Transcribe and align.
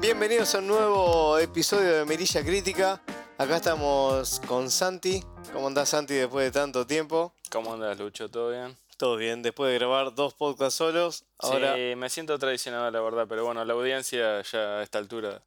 Bienvenidos 0.00 0.54
a 0.54 0.58
un 0.58 0.66
nuevo 0.66 1.38
episodio 1.38 1.98
de 1.98 2.04
Mirilla 2.04 2.42
Crítica. 2.42 3.02
Acá 3.38 3.56
estamos 3.56 4.40
con 4.46 4.70
Santi. 4.70 5.22
¿Cómo 5.52 5.66
andás 5.66 5.90
Santi 5.90 6.14
después 6.14 6.46
de 6.46 6.50
tanto 6.50 6.86
tiempo? 6.86 7.34
¿Cómo 7.50 7.74
andas, 7.74 7.98
Lucho? 7.98 8.30
¿Todo 8.30 8.50
bien? 8.50 8.76
Todo 8.96 9.16
bien, 9.16 9.42
después 9.42 9.72
de 9.72 9.78
grabar 9.78 10.14
dos 10.14 10.34
podcasts 10.34 10.76
solos. 10.76 11.24
Ahora 11.38 11.74
Sí, 11.74 11.94
me 11.96 12.10
siento 12.10 12.38
traicionado, 12.38 12.90
la 12.90 13.00
verdad, 13.00 13.26
pero 13.28 13.44
bueno, 13.44 13.64
la 13.64 13.72
audiencia 13.72 14.42
ya 14.42 14.78
a 14.78 14.82
esta 14.82 14.98
altura 14.98 15.42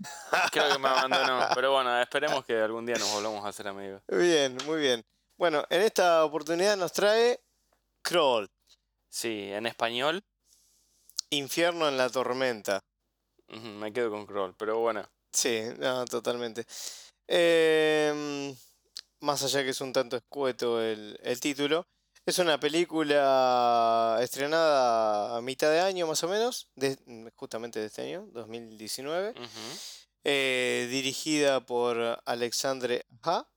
creo 0.52 0.72
que 0.72 0.78
me 0.78 0.88
abandonó. 0.88 1.48
Pero 1.54 1.72
bueno, 1.72 2.00
esperemos 2.00 2.44
que 2.44 2.60
algún 2.60 2.86
día 2.86 2.96
nos 2.96 3.12
volvamos 3.12 3.44
a 3.44 3.48
hacer 3.48 3.68
amigos. 3.68 4.02
Bien, 4.08 4.56
muy 4.66 4.80
bien. 4.80 5.04
Bueno, 5.36 5.64
en 5.70 5.82
esta 5.82 6.24
oportunidad 6.24 6.76
nos 6.76 6.92
trae 6.92 7.40
Crawl, 8.02 8.50
Sí, 9.08 9.50
en 9.52 9.66
español 9.66 10.24
Infierno 11.30 11.88
en 11.88 11.96
la 11.96 12.10
Tormenta. 12.10 12.84
Me 13.48 13.92
quedo 13.92 14.10
con 14.10 14.26
Crawl, 14.26 14.54
pero 14.56 14.78
bueno. 14.78 15.08
Sí, 15.32 15.60
no, 15.78 16.04
totalmente. 16.04 16.64
Eh, 17.26 18.54
más 19.20 19.42
allá 19.42 19.62
que 19.64 19.70
es 19.70 19.80
un 19.80 19.92
tanto 19.92 20.16
escueto 20.16 20.80
el, 20.80 21.18
el 21.22 21.40
título, 21.40 21.86
es 22.26 22.38
una 22.38 22.58
película 22.58 24.18
estrenada 24.20 25.36
a 25.36 25.40
mitad 25.40 25.70
de 25.70 25.80
año 25.80 26.06
más 26.06 26.22
o 26.24 26.28
menos, 26.28 26.68
de- 26.76 26.98
justamente 27.34 27.80
de 27.80 27.86
este 27.86 28.02
año, 28.02 28.26
2019, 28.32 29.30
ujú, 29.30 29.78
eh, 30.24 30.86
dirigida 30.90 31.64
por 31.66 32.20
Alexandre 32.24 33.04
Aja. 33.22 33.48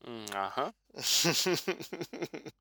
mm, 0.00 0.26
Ajá. 0.34 0.74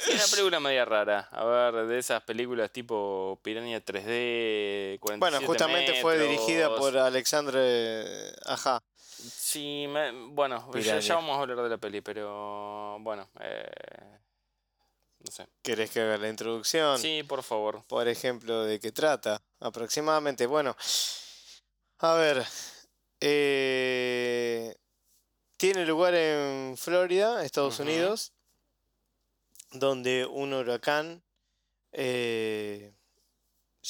Sí, 0.00 0.12
una 0.12 0.24
película 0.30 0.60
media 0.60 0.84
rara. 0.84 1.28
A 1.32 1.44
ver, 1.44 1.86
de 1.86 1.98
esas 1.98 2.22
películas 2.22 2.70
tipo 2.70 3.38
Piranha 3.42 3.80
3D, 3.84 4.98
47 5.00 5.18
Bueno, 5.18 5.40
justamente 5.46 6.00
fue 6.00 6.18
dirigida 6.18 6.74
por 6.76 6.96
Alexandre 6.96 8.32
Aja. 8.46 8.82
Sí, 9.00 9.86
me- 9.88 10.12
bueno, 10.28 10.70
ya, 10.80 11.00
vamos 11.14 11.36
a 11.36 11.40
hablar 11.40 11.62
de 11.62 11.68
la 11.70 11.78
peli, 11.78 12.00
pero 12.00 12.98
bueno, 13.00 13.28
eh, 13.40 14.18
no 15.24 15.30
sé. 15.32 15.48
¿Querés 15.62 15.90
que 15.90 16.00
haga 16.00 16.16
la 16.18 16.28
introducción? 16.28 16.98
Sí, 16.98 17.24
por 17.24 17.42
favor. 17.42 17.82
por 17.88 18.06
ejemplo, 18.06 18.62
de 18.64 18.78
qué 18.78 18.92
trata 18.92 19.42
aproximadamente. 19.58 20.46
Bueno, 20.46 20.76
a 21.98 22.14
ver, 22.14 22.46
eh, 23.20 24.76
tiene 25.56 25.84
lugar 25.84 26.14
en 26.14 26.76
Florida, 26.76 27.44
Estados. 27.44 27.80
Unidos, 27.80 28.32
donde 29.72 30.26
un 30.26 30.52
huracán 30.54 31.22
eh, 31.92 32.92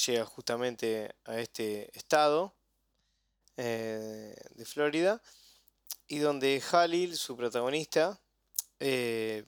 llega 0.05 0.25
justamente 0.25 1.15
a 1.25 1.39
este 1.39 1.95
estado 1.97 2.53
eh, 3.57 4.35
de 4.55 4.65
Florida 4.65 5.21
y 6.07 6.19
donde 6.19 6.61
Halil, 6.71 7.17
su 7.17 7.35
protagonista, 7.37 8.19
eh, 8.79 9.45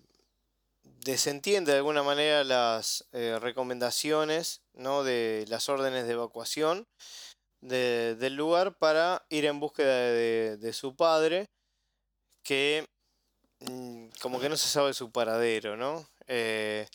desentiende 0.84 1.72
de 1.72 1.80
alguna 1.80 2.04
manera 2.04 2.44
las 2.44 3.06
recomendaciones, 3.12 4.62
¿no? 4.74 5.04
de 5.04 5.46
las 5.48 5.70
órdenes 5.70 6.06
de 6.06 6.14
evacuación 6.14 6.88
de- 7.62 8.16
del 8.16 8.36
lugar 8.36 8.78
para 8.78 9.26
ir 9.30 9.46
en 9.46 9.59
búsqueda 9.59 9.96
de, 9.96 10.58
de 10.58 10.74
su 10.74 10.96
padre, 10.96 11.50
que 12.44 12.88
mm, 13.62 14.08
como 14.22 14.40
que 14.42 14.50
no 14.50 14.58
se 14.58 14.70
sabe 14.70 14.94
su 14.94 15.12
paradero, 15.12 15.78
¿no? 15.78 16.08
Eh, 16.28 16.88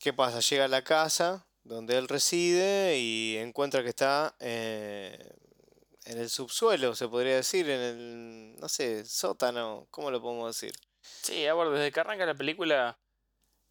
¿qué 0.00 0.12
pasa? 0.12 0.40
Llega 0.40 0.64
a 0.64 0.68
la 0.68 0.82
casa 0.82 1.46
donde 1.62 1.96
él 1.96 2.08
reside 2.08 2.98
y 2.98 3.36
encuentra 3.38 3.82
que 3.82 3.88
está 3.88 4.34
eh, 4.38 5.32
en 6.04 6.18
el 6.18 6.28
subsuelo, 6.28 6.94
se 6.94 7.08
podría 7.08 7.36
decir, 7.36 7.68
en 7.70 7.80
el, 7.80 8.56
no 8.60 8.68
sé, 8.68 9.04
sótano, 9.06 9.86
¿cómo 9.90 10.10
lo 10.10 10.20
podemos 10.20 10.58
decir? 10.60 10.74
Sí, 11.00 11.46
a 11.46 11.54
ver, 11.54 11.68
desde 11.70 11.90
que 11.90 12.00
arranca 12.00 12.26
la 12.26 12.34
película, 12.34 12.98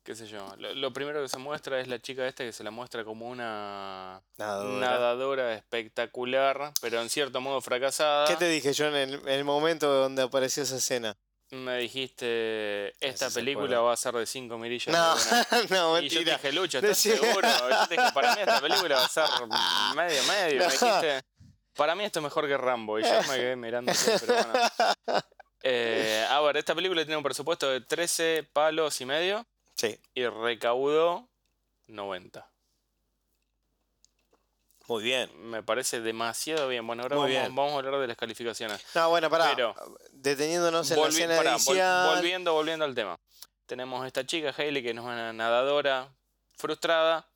qué 0.04 0.16
sé 0.16 0.26
yo, 0.28 0.56
lo, 0.58 0.74
lo 0.74 0.92
primero 0.92 1.22
que 1.22 1.30
se 1.30 1.38
muestra 1.38 1.80
es 1.80 1.88
la 1.88 2.00
chica 2.00 2.28
esta 2.28 2.44
que 2.44 2.52
se 2.52 2.64
la 2.64 2.72
muestra 2.72 3.04
como 3.06 3.28
una 3.30 4.24
Nadadora. 4.38 4.80
nadadora 4.80 5.54
espectacular, 5.54 6.74
pero 6.82 7.00
en 7.02 7.10
cierto 7.10 7.42
modo 7.42 7.62
fracasada. 7.62 8.28
¿Qué 8.28 8.36
te 8.36 8.50
dije 8.50 8.74
yo 8.74 8.88
en 8.88 8.96
el, 8.96 9.14
en 9.14 9.30
el 9.30 9.44
momento 9.44 9.88
donde 9.94 10.24
apareció 10.24 10.64
esa 10.64 10.78
escena? 10.78 11.16
Me 11.53 11.78
dijiste, 11.78 12.96
esta 13.00 13.30
película 13.30 13.80
va 13.80 13.94
a 13.94 13.97
ser 13.97 14.16
de 14.16 14.25
5 14.25 14.58
mirillas. 14.58 14.88
No, 14.88 15.16
no, 15.69 15.91
una. 15.94 16.02
Y 16.02 16.09
yo 16.09 16.19
te 16.19 16.25
mentira. 16.25 16.38
dije, 16.38 16.52
Lucho, 16.52 16.80
¿estás 16.80 16.97
seguro? 16.97 17.47
Yo 17.47 17.88
te 17.88 17.96
dije, 17.96 18.12
para 18.12 18.34
mí 18.36 18.41
esta 18.41 18.59
película 18.59 18.96
va 18.96 19.06
a 19.06 19.09
ser 19.09 19.24
medio, 19.96 20.24
medio. 20.24 20.59
No. 20.63 20.66
Me 20.66 20.72
dijiste, 20.72 21.24
para 21.75 21.96
mí 21.96 22.03
esto 22.06 22.19
es 22.19 22.24
mejor 22.24 22.47
que 22.47 22.58
Rambo. 22.58 23.00
Y 23.00 23.03
yo 23.03 23.22
me 23.30 23.36
quedé 23.36 23.56
mirando, 23.56 23.92
pero 24.19 24.34
bueno. 24.34 24.53
Eh, 25.66 26.28
a 26.30 26.42
ver, 26.42 26.58
esta 26.58 26.75
película 26.75 27.03
tiene 27.06 27.16
un 27.16 27.24
presupuesto 27.24 27.69
de 27.69 27.80
13 27.80 28.50
palos 28.52 29.00
y 29.00 29.06
medio 29.06 29.47
Sí, 29.75 29.97
y 30.13 30.25
recaudó 30.28 31.30
90. 31.88 32.46
Muy 34.88 35.04
bien. 35.04 35.30
Me 35.50 35.64
parece 35.64 36.02
demasiado 36.02 36.68
bien. 36.68 36.86
Bueno, 36.86 37.04
ahora 37.04 37.16
vamos, 37.16 37.30
bien. 37.30 37.56
vamos 37.56 37.74
a 37.74 37.78
hablar 37.78 38.00
de 38.02 38.08
las 38.08 38.18
calificaciones. 38.18 38.84
No, 38.96 39.10
bueno, 39.10 39.30
pará. 39.30 39.52
Pero- 39.56 39.76
Deteniéndonos 40.12 40.90
en 40.92 40.98
la 40.98 41.04
Volvi- 41.04 41.10
escena 41.10 41.38
pará, 41.38 41.56
vol- 41.58 42.16
volviendo, 42.16 42.54
volviendo 42.54 42.86
al 42.86 42.94
tema. 42.96 43.20
Tenemos 43.66 44.06
esta 44.06 44.26
chica, 44.26 44.54
Hailey, 44.58 44.84
que 44.84 44.92
es 44.92 44.98
una 44.98 45.32
nadadora 45.34 46.10
frustrada. 46.58 47.28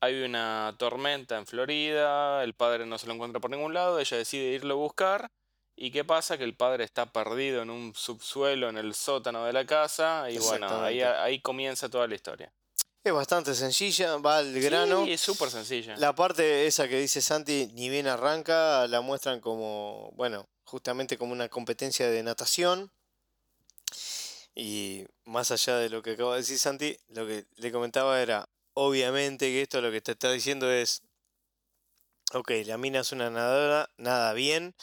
Hay 0.00 0.22
una 0.22 0.74
tormenta 0.78 1.38
en 1.38 1.46
Florida, 1.46 2.44
el 2.44 2.54
padre 2.54 2.84
no 2.86 2.98
se 2.98 3.06
lo 3.06 3.14
encuentra 3.14 3.40
por 3.40 3.50
ningún 3.50 3.72
lado, 3.72 3.98
ella 3.98 4.16
decide 4.16 4.52
irlo 4.52 4.74
a 4.74 4.76
buscar. 4.76 5.30
¿Y 5.74 5.90
qué 5.90 6.04
pasa? 6.04 6.36
Que 6.38 6.44
el 6.44 6.54
padre 6.54 6.84
está 6.84 7.06
perdido 7.06 7.62
en 7.62 7.70
un 7.70 7.94
subsuelo, 7.94 8.68
en 8.68 8.78
el 8.78 8.94
sótano 8.94 9.44
de 9.44 9.52
la 9.52 9.64
casa. 9.66 10.30
Y 10.30 10.38
bueno, 10.38 10.68
ahí, 10.82 11.02
ahí 11.02 11.40
comienza 11.40 11.88
toda 11.88 12.06
la 12.06 12.14
historia. 12.14 12.52
Es 13.06 13.12
bastante 13.12 13.54
sencilla, 13.54 14.16
va 14.16 14.38
al 14.38 14.52
grano. 14.60 15.04
Sí, 15.04 15.12
es 15.12 15.20
súper 15.20 15.48
sencilla. 15.48 15.96
La 15.96 16.12
parte 16.12 16.66
esa 16.66 16.88
que 16.88 16.98
dice 16.98 17.22
Santi, 17.22 17.70
ni 17.72 17.88
bien 17.88 18.08
arranca, 18.08 18.88
la 18.88 19.00
muestran 19.00 19.38
como, 19.38 20.10
bueno, 20.16 20.48
justamente 20.64 21.16
como 21.16 21.32
una 21.32 21.48
competencia 21.48 22.10
de 22.10 22.24
natación. 22.24 22.90
Y 24.56 25.04
más 25.24 25.52
allá 25.52 25.76
de 25.76 25.88
lo 25.88 26.02
que 26.02 26.14
acaba 26.14 26.32
de 26.32 26.40
decir 26.40 26.58
Santi, 26.58 26.98
lo 27.10 27.28
que 27.28 27.46
le 27.54 27.70
comentaba 27.70 28.20
era, 28.20 28.48
obviamente 28.74 29.46
que 29.52 29.62
esto 29.62 29.80
lo 29.80 29.92
que 29.92 30.00
te 30.00 30.10
está 30.10 30.32
diciendo 30.32 30.68
es, 30.68 31.02
ok, 32.32 32.50
la 32.64 32.76
mina 32.76 33.02
es 33.02 33.12
una 33.12 33.30
nadadora, 33.30 33.88
nada 33.98 34.32
bien, 34.32 34.74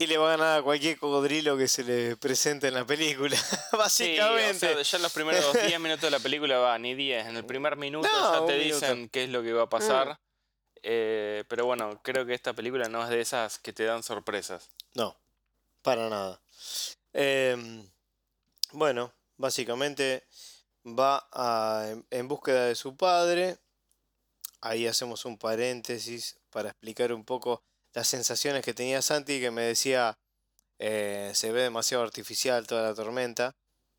y 0.00 0.06
le 0.06 0.16
va 0.16 0.32
a 0.32 0.36
ganar 0.36 0.58
a 0.58 0.62
cualquier 0.62 0.98
cocodrilo 0.98 1.58
que 1.58 1.68
se 1.68 1.84
le 1.84 2.16
presente 2.16 2.68
en 2.68 2.74
la 2.74 2.86
película, 2.86 3.36
Sí, 3.36 3.56
o 3.72 3.76
básicamente. 3.76 4.58
sea, 4.58 4.82
ya 4.82 4.96
en 4.96 5.02
los 5.02 5.12
primeros 5.12 5.52
10 5.66 5.78
minutos 5.78 6.02
de 6.02 6.10
la 6.10 6.18
película 6.20 6.58
va, 6.58 6.78
ni 6.78 6.94
10. 6.94 7.26
En 7.26 7.36
el 7.36 7.44
primer 7.44 7.76
minuto 7.76 8.08
No, 8.10 8.40
ya 8.40 8.46
te 8.46 8.58
minuto. 8.58 8.74
dicen 8.80 9.08
qué 9.10 9.24
es 9.24 9.28
lo 9.30 9.42
que 9.42 9.52
va 9.52 9.64
a 9.64 9.68
pasar. 9.68 10.18
Eh, 10.82 11.44
pero 11.48 11.66
bueno, 11.66 12.00
creo 12.02 12.24
que 12.24 12.32
esta 12.32 12.54
película 12.54 12.88
no 12.88 13.02
es 13.04 13.10
de 13.10 13.20
esas 13.20 13.58
que 13.58 13.74
te 13.74 13.84
dan 13.84 14.02
sorpresas. 14.02 14.70
No, 14.94 15.14
para 15.82 16.08
nada. 16.08 16.40
Em, 17.12 17.86
bueno, 18.72 19.12
básicamente 19.36 20.24
va 20.86 21.28
a- 21.30 21.94
en 22.10 22.26
búsqueda 22.28 22.64
de 22.64 22.74
su 22.74 22.96
padre. 22.96 23.58
Ahí 24.62 24.86
hacemos 24.86 25.26
un 25.26 25.36
paréntesis 25.36 26.38
para 26.48 26.70
explicar 26.70 27.12
un 27.12 27.24
poco 27.24 27.62
las 27.94 28.08
sensaciones 28.08 28.64
que 28.64 28.74
tenía 28.74 29.02
Santi, 29.02 29.40
que 29.40 29.50
me 29.50 29.62
decía, 29.62 30.18
eh, 30.78 31.30
se 31.34 31.52
ve 31.52 31.62
demasiado 31.62 32.02
artificial 32.04 32.66
toda 32.66 32.82
la 32.90 32.94
tormenta. 32.94 33.54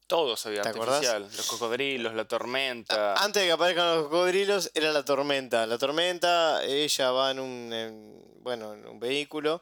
Todo 0.08 0.36
se 0.36 0.50
veía 0.50 0.62
artificial. 0.98 1.24
Los 1.38 1.48
cocodrilos, 1.48 2.14
la 2.16 2.26
tormenta. 2.26 3.14
Antes 3.16 3.44
de 3.44 3.48
que 3.48 3.54
aparezcan 3.54 3.96
los 3.96 4.04
cocodrilos, 4.06 4.70
era 4.74 4.92
la 4.92 5.06
tormenta. 5.06 5.66
La 5.66 5.78
tormenta, 5.78 6.64
ella 6.66 7.12
va 7.12 7.32
en 7.32 7.40
un, 7.40 7.74
en- 7.74 8.24
bueno, 8.44 8.74
en 8.74 8.86
un 8.88 9.00
vehículo, 9.00 9.62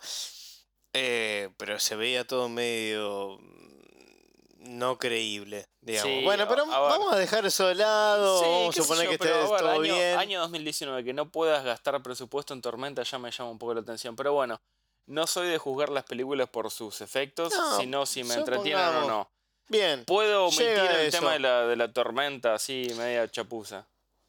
eh, 0.93 1.49
pero 1.57 1.79
se 1.79 1.95
veía 1.95 2.25
todo 2.25 2.49
medio 2.49 3.37
mm, 3.39 4.77
no 4.79 4.97
creíble, 4.97 5.67
digamos. 5.91 6.11
Sí, 6.19 6.23
bueno, 6.23 6.47
pero 6.47 6.63
a- 6.71 6.79
vamos 6.79 7.11
a 7.13 7.17
dejar 7.17 7.45
eso 7.45 7.67
de 7.67 7.75
lado, 7.75 8.39
Sí, 8.39 8.45
vamos 8.45 8.77
a 8.77 8.81
suponer 8.81 9.03
yo, 9.05 9.09
que 9.09 9.15
esté 9.15 9.29
todo 9.29 9.69
año, 9.69 9.81
bien. 9.81 10.17
año 10.17 10.39
2019, 10.41 11.03
que 11.03 11.13
no 11.13 11.29
puedas 11.29 11.63
gastar 11.63 12.01
presupuesto 12.01 12.53
en 12.53 12.61
tormenta 12.61 13.03
ya 13.03 13.17
me 13.19 13.31
llama 13.31 13.51
un 13.51 13.57
poco 13.59 13.73
la 13.73 13.81
atención. 13.81 14.15
Pero 14.15 14.33
bueno, 14.33 14.59
no 15.07 15.25
soy 15.27 15.47
de 15.49 15.57
juzgar 15.57 15.89
las 15.89 16.03
películas 16.03 16.49
por 16.49 16.69
sus 16.71 17.01
efectos, 17.01 17.53
No, 17.55 17.77
sino 17.79 18.05
si 18.05 18.23
me 18.23 18.35
entretienen 18.35 18.85
o 18.85 19.07
no. 19.07 19.31
Bien, 19.67 20.03
Puedo 20.05 20.45
omitir 20.47 20.67
el 20.67 21.07
eso. 21.07 21.19
tema 21.19 21.33
de 21.33 21.39
la, 21.39 21.65
de 21.67 21.75
la 21.75 21.91
tormenta 21.93 22.55
así, 22.55 22.87
media 22.97 23.29
chapuza. 23.29 23.87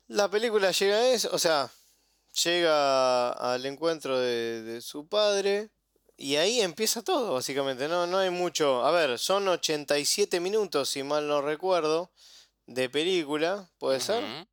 la 0.08 0.28
película 0.28 0.70
llega 0.70 0.96
a 0.96 1.08
eso, 1.08 1.30
o 1.32 1.38
sea, 1.38 1.70
llega 2.44 3.30
al 3.32 3.64
encuentro 3.66 4.18
de, 4.18 4.62
de 4.62 4.80
su 4.80 5.06
padre. 5.08 5.70
Y 6.22 6.36
ahí 6.36 6.60
empieza 6.60 7.00
todo, 7.00 7.32
básicamente. 7.32 7.88
No, 7.88 8.06
no 8.06 8.18
hay 8.18 8.28
mucho. 8.28 8.84
A 8.84 8.90
ver, 8.90 9.18
son 9.18 9.48
87 9.48 10.38
minutos, 10.38 10.90
si 10.90 11.02
mal 11.02 11.26
no 11.26 11.40
recuerdo, 11.40 12.10
de 12.66 12.90
película. 12.90 13.70
¿Puede 13.78 14.00
ser? 14.00 14.22
Ujú. 14.22 14.46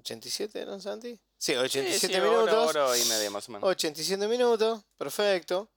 ¿87 0.00 0.54
eran, 0.54 0.80
Santi? 0.80 1.16
Sí, 1.36 1.54
Sí, 1.54 1.56
87 1.56 2.14
sí, 2.14 2.20
hora, 2.20 2.30
minutos. 2.30 2.68
hora 2.76 2.96
y 2.96 3.04
media 3.06 3.30
más 3.30 3.48
o 3.48 3.52
menos. 3.52 3.68
87 3.68 4.28
minutos, 4.28 4.84
perfecto. 4.96 5.68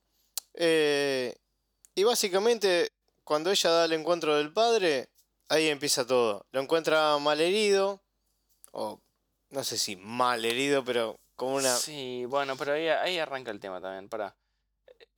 Eh, 0.54 1.36
y 1.96 2.04
básicamente, 2.04 2.92
cuando 3.24 3.50
ella 3.50 3.72
da 3.72 3.86
el 3.86 3.94
encuentro 3.94 4.36
del 4.38 4.54
padre, 4.54 5.10
ahí 5.50 5.70
empieza 5.70 6.06
todo. 6.06 6.46
Lo 6.52 6.62
encuentra 6.62 7.18
mal 7.18 7.42
herido, 7.42 8.04
o 8.72 9.02
no 9.50 9.64
sé 9.64 9.80
si 9.80 9.96
mal 9.96 10.46
herido, 10.46 10.86
pero 10.86 11.20
como 11.36 11.56
una... 11.56 11.76
Sí, 11.78 12.26
bueno, 12.26 12.56
pero 12.58 12.74
ahí, 12.74 12.88
ahí 12.90 13.18
arranca 13.18 13.50
el 13.50 13.60
tema 13.60 13.82
también. 13.82 14.08
Para. 14.08 14.36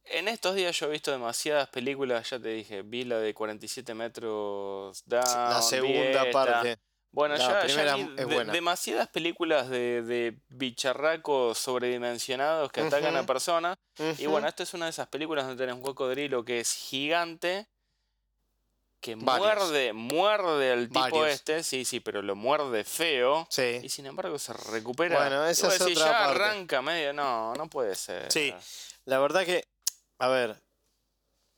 En 0.06 0.28
estos 0.28 0.56
días 0.56 0.78
yo 0.80 0.86
he 0.86 0.90
visto 0.90 1.12
demasiadas 1.12 1.68
películas, 1.70 2.30
ya 2.30 2.40
te 2.40 2.50
dije, 2.50 2.82
vi 2.84 3.04
la 3.06 3.18
de 3.20 3.34
47 3.34 3.94
metros 3.94 5.04
down, 5.06 5.24
la 5.26 5.62
segunda 5.62 6.30
parte. 6.32 6.78
Bueno, 7.12 7.36
La 7.38 7.40
ya, 7.42 7.54
ya 7.54 7.60
primera 7.62 7.96
vi 7.96 8.02
es 8.02 8.16
de- 8.18 8.26
buena. 8.26 8.52
demasiadas 8.54 9.08
películas 9.08 9.70
de, 9.70 10.02
de 10.04 10.38
bicharracos 10.50 11.58
sobredimensionados 11.58 12.72
que 12.72 12.82
atacan 12.82 13.16
a 13.16 13.26
personas. 13.26 13.78
Y 14.18 14.26
bueno, 14.28 14.48
esta 14.50 14.64
es 14.64 14.74
una 14.74 14.86
de 14.86 14.92
esas 14.92 15.08
películas 15.08 15.48
donde 15.48 15.64
tenés 15.64 15.76
un 15.76 15.82
cocodrilo 15.82 16.44
que 16.44 16.60
es 16.60 16.74
gigante, 16.74 17.68
que 19.00 19.16
Varios. 19.16 19.38
muerde, 19.48 19.94
muerde 19.94 20.72
al 20.74 20.88
tipo 20.90 21.00
Varios. 21.00 21.30
este, 21.30 21.64
sí, 21.64 21.86
sí, 21.86 22.00
pero 22.02 22.22
lo 22.22 22.36
muerde 22.36 22.84
feo. 22.84 23.48
Sí. 23.50 23.80
Y 23.82 23.88
sin 23.90 24.08
embargo 24.08 24.38
se 24.38 24.52
recupera. 24.52 25.18
Bueno, 25.18 25.46
esa 25.46 25.68
es 25.70 25.80
decís, 25.80 25.98
otra 25.98 26.12
ya 26.12 26.18
parte. 26.26 26.44
arranca 26.44 26.82
medio. 26.82 27.14
No, 27.14 27.54
no 27.56 27.70
puede 27.70 27.96
ser. 27.96 28.30
Sí. 28.32 28.54
La 29.06 29.20
verdad 29.20 29.46
que, 29.46 29.64
a 30.20 30.28
ver, 30.28 30.62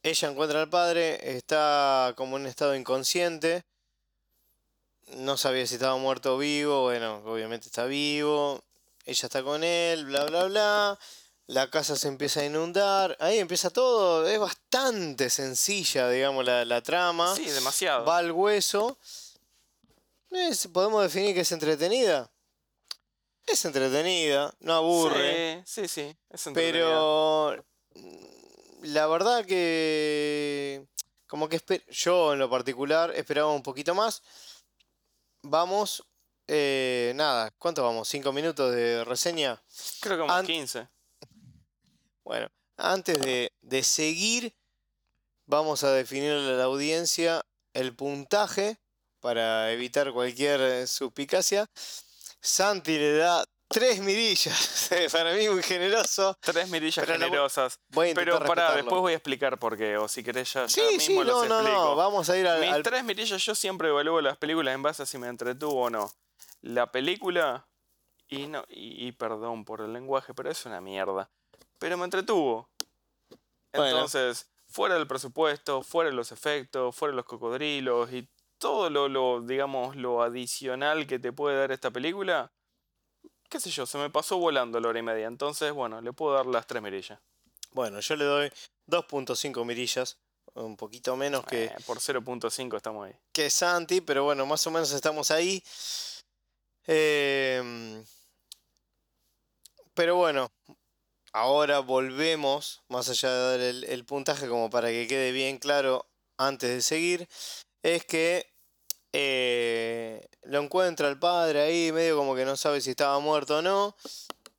ella 0.04 0.30
encuentra 0.30 0.62
al 0.62 0.70
padre, 0.70 1.38
está 1.38 2.14
como 2.16 2.38
en 2.38 2.44
un 2.44 2.48
estado 2.48 2.76
inconsciente, 2.76 3.64
no 5.18 5.38
sabía 5.38 5.66
si 5.66 5.76
estaba 5.76 5.98
muerto 5.98 6.36
o 6.36 6.38
vivo, 6.38 6.84
bueno, 6.84 7.22
obviamente 7.26 7.68
está 7.68 7.86
vivo, 7.86 8.64
ella 9.06 9.26
está 9.26 9.44
con 9.44 9.64
él, 9.64 10.06
bla, 10.06 10.26
bla, 10.26 10.44
bla, 10.46 11.00
la 11.48 11.70
casa 11.70 11.96
se 11.96 12.08
empieza 12.10 12.42
a 12.42 12.46
inundar, 12.46 13.16
ahí 13.20 13.40
empieza 13.40 13.70
todo, 13.70 14.28
es 14.28 14.38
bastante 14.40 15.30
sencilla, 15.30 16.10
digamos, 16.10 16.44
la, 16.46 16.66
la 16.66 16.82
trama, 16.82 17.34
Sí, 17.36 17.46
demasiado. 17.50 18.06
va 18.06 18.18
al 18.18 18.32
hueso, 18.32 18.98
Es- 20.30 20.68
podemos 20.68 21.02
definir 21.04 21.34
que 21.34 21.42
es 21.42 21.52
entretenida. 21.54 22.30
Es 23.46 23.64
entretenida, 23.64 24.54
no 24.60 24.74
aburre. 24.74 25.64
Sí, 25.66 25.84
sí, 25.84 25.88
sí. 25.88 26.18
Es 26.30 26.46
entretenida. 26.48 26.84
Pero 26.84 27.66
la 28.82 29.08
verdad 29.08 29.46
que 29.46 30.86
como 31.28 31.50
que 31.50 31.60
yo 31.90 32.34
en 32.34 32.40
lo 32.40 32.50
particular 32.50 33.12
esperaba 33.16 33.52
un 33.52 33.64
poquito 33.64 33.94
más. 33.96 34.24
Vamos, 35.44 36.04
eh, 36.48 37.12
nada, 37.16 37.52
¿cuánto 37.58 37.84
vamos? 37.84 38.08
¿Cinco 38.08 38.32
minutos 38.34 38.74
de 38.74 39.04
reseña? 39.06 39.62
Creo 40.02 40.18
que 40.18 40.22
como 40.22 40.34
an- 40.34 40.46
15. 40.46 40.88
Bueno, 42.24 42.50
antes 42.78 43.20
de, 43.22 43.54
de 43.62 43.84
seguir, 43.84 44.56
vamos 45.46 45.84
a 45.84 45.92
definirle 45.92 46.54
a 46.54 46.58
la 46.58 46.64
audiencia 46.66 47.46
el 47.74 47.96
puntaje 47.96 48.80
para 49.20 49.72
evitar 49.72 50.12
cualquier 50.12 50.60
eh, 50.62 50.88
suspicacia. 50.88 51.70
Santi 52.42 52.98
le 52.98 53.14
da 53.18 53.46
tres 53.68 54.00
mirillas, 54.00 54.90
para 55.12 55.34
mí 55.34 55.50
muy 55.50 55.62
generoso. 55.64 56.38
Tres 56.42 56.70
mirillas 56.70 57.06
Pero 57.06 57.20
generosas. 57.20 57.80
Voy 57.90 58.12
a 58.12 58.14
Pero 58.14 58.40
respetarlo. 58.40 58.76
después 58.76 59.02
voy 59.02 59.14
a 59.14 59.16
explicar 59.16 59.58
por 59.60 59.78
qué. 59.78 59.98
O 59.98 60.08
si 60.08 60.24
querés 60.24 60.52
ya, 60.54 60.62
ya 60.66 60.70
Sí, 60.70 60.82
mismo 60.82 61.22
sí, 61.22 61.28
los 61.28 61.28
no, 61.28 61.46
no, 61.48 61.60
explico. 61.62 61.84
no, 61.84 61.96
vamos 61.96 62.30
a 62.30 62.38
ir 62.38 62.48
al... 62.48 62.62
Mis 62.62 62.70
al- 62.72 62.84
tres 62.84 63.04
mirillas 63.04 63.44
yo 63.44 63.56
siempre 63.56 63.90
evalúo 63.90 64.22
las 64.22 64.38
películas 64.38 64.74
en 64.76 64.82
base 64.84 65.04
a 65.04 65.06
si 65.06 65.18
me 65.18 65.28
entretuvo 65.28 65.84
o 65.84 65.90
no. 65.90 66.12
La 66.62 66.92
película, 66.92 67.68
y 68.28 68.48
no, 68.48 68.64
y, 68.70 69.08
y 69.08 69.12
perdón 69.12 69.64
por 69.66 69.82
el 69.82 69.94
lenguaje, 69.94 70.34
pero 70.34 70.50
es 70.50 70.66
una 70.66 70.82
mierda. 70.82 71.30
Pero 71.80 71.98
me 71.98 72.06
entretuvo. 72.06 72.70
Bueno. 73.74 73.92
Entonces, 73.98 74.50
fuera 74.68 74.96
del 74.96 75.08
presupuesto, 75.08 75.84
fuera 75.84 76.10
de 76.10 76.16
los 76.16 76.32
efectos, 76.32 76.96
fuera 76.96 77.12
de 77.12 77.18
los 77.18 77.26
cocodrilos 77.26 78.12
y 78.12 78.28
todo 78.58 78.90
lo, 78.90 79.08
lo, 79.08 79.42
digamos, 79.42 79.96
lo 79.96 80.24
adicional 80.24 81.06
que 81.06 81.20
te 81.20 81.32
puede 81.32 81.58
dar 81.60 81.72
esta 81.72 81.92
película, 81.92 82.52
qué 83.50 83.60
sé 83.60 83.70
yo, 83.70 83.86
se 83.86 83.98
me 83.98 84.10
pasó 84.10 84.38
volando 84.38 84.80
la 84.80 84.90
hora 84.90 85.00
y 85.00 85.04
media. 85.04 85.28
Entonces, 85.28 85.72
bueno, 85.74 86.02
le 86.02 86.14
puedo 86.14 86.36
dar 86.36 86.46
las 86.46 86.68
tres 86.68 86.82
mirillas. 86.82 87.20
Bueno, 87.72 88.00
yo 88.00 88.16
le 88.16 88.26
doy 88.26 88.52
2.5 88.88 89.64
mirillas, 89.66 90.18
un 90.56 90.76
poquito 90.78 91.16
menos 91.16 91.46
que, 91.46 91.66
Eh, 91.66 91.76
por 91.86 92.00
0.5 92.00 92.78
estamos 92.78 93.06
ahí. 93.08 93.14
que 93.32 93.50
Santi, 93.50 94.02
pero 94.02 94.24
bueno, 94.24 94.46
más 94.46 94.66
o 94.68 94.72
menos 94.72 94.92
estamos 94.92 95.32
ahí. 95.32 95.64
Em, 96.86 98.04
pero 99.94 100.16
bueno, 100.16 100.52
ahora 101.34 101.80
volvemos, 101.80 102.82
más 102.88 103.10
allá 103.10 103.32
de 103.32 103.52
dar 103.52 103.60
el, 103.60 103.84
el 103.84 104.06
puntaje 104.06 104.48
como 104.48 104.70
para 104.70 104.90
que 104.90 105.08
quede 105.08 105.32
bien 105.32 105.58
claro 105.58 106.06
antes 106.38 106.70
de 106.70 106.82
seguir, 106.82 107.28
es 107.84 108.06
que 108.06 108.48
eh, 109.14 110.28
lo 110.44 110.60
encuentra 110.62 111.08
el 111.10 111.18
padre 111.20 111.62
ahí, 111.62 111.92
medio 111.92 112.18
como 112.18 112.36
que 112.36 112.46
no 112.46 112.56
sabe 112.58 112.82
si 112.82 112.92
estaba 112.92 113.20
muerto 113.20 113.58
o 113.58 113.62
no. 113.62 113.96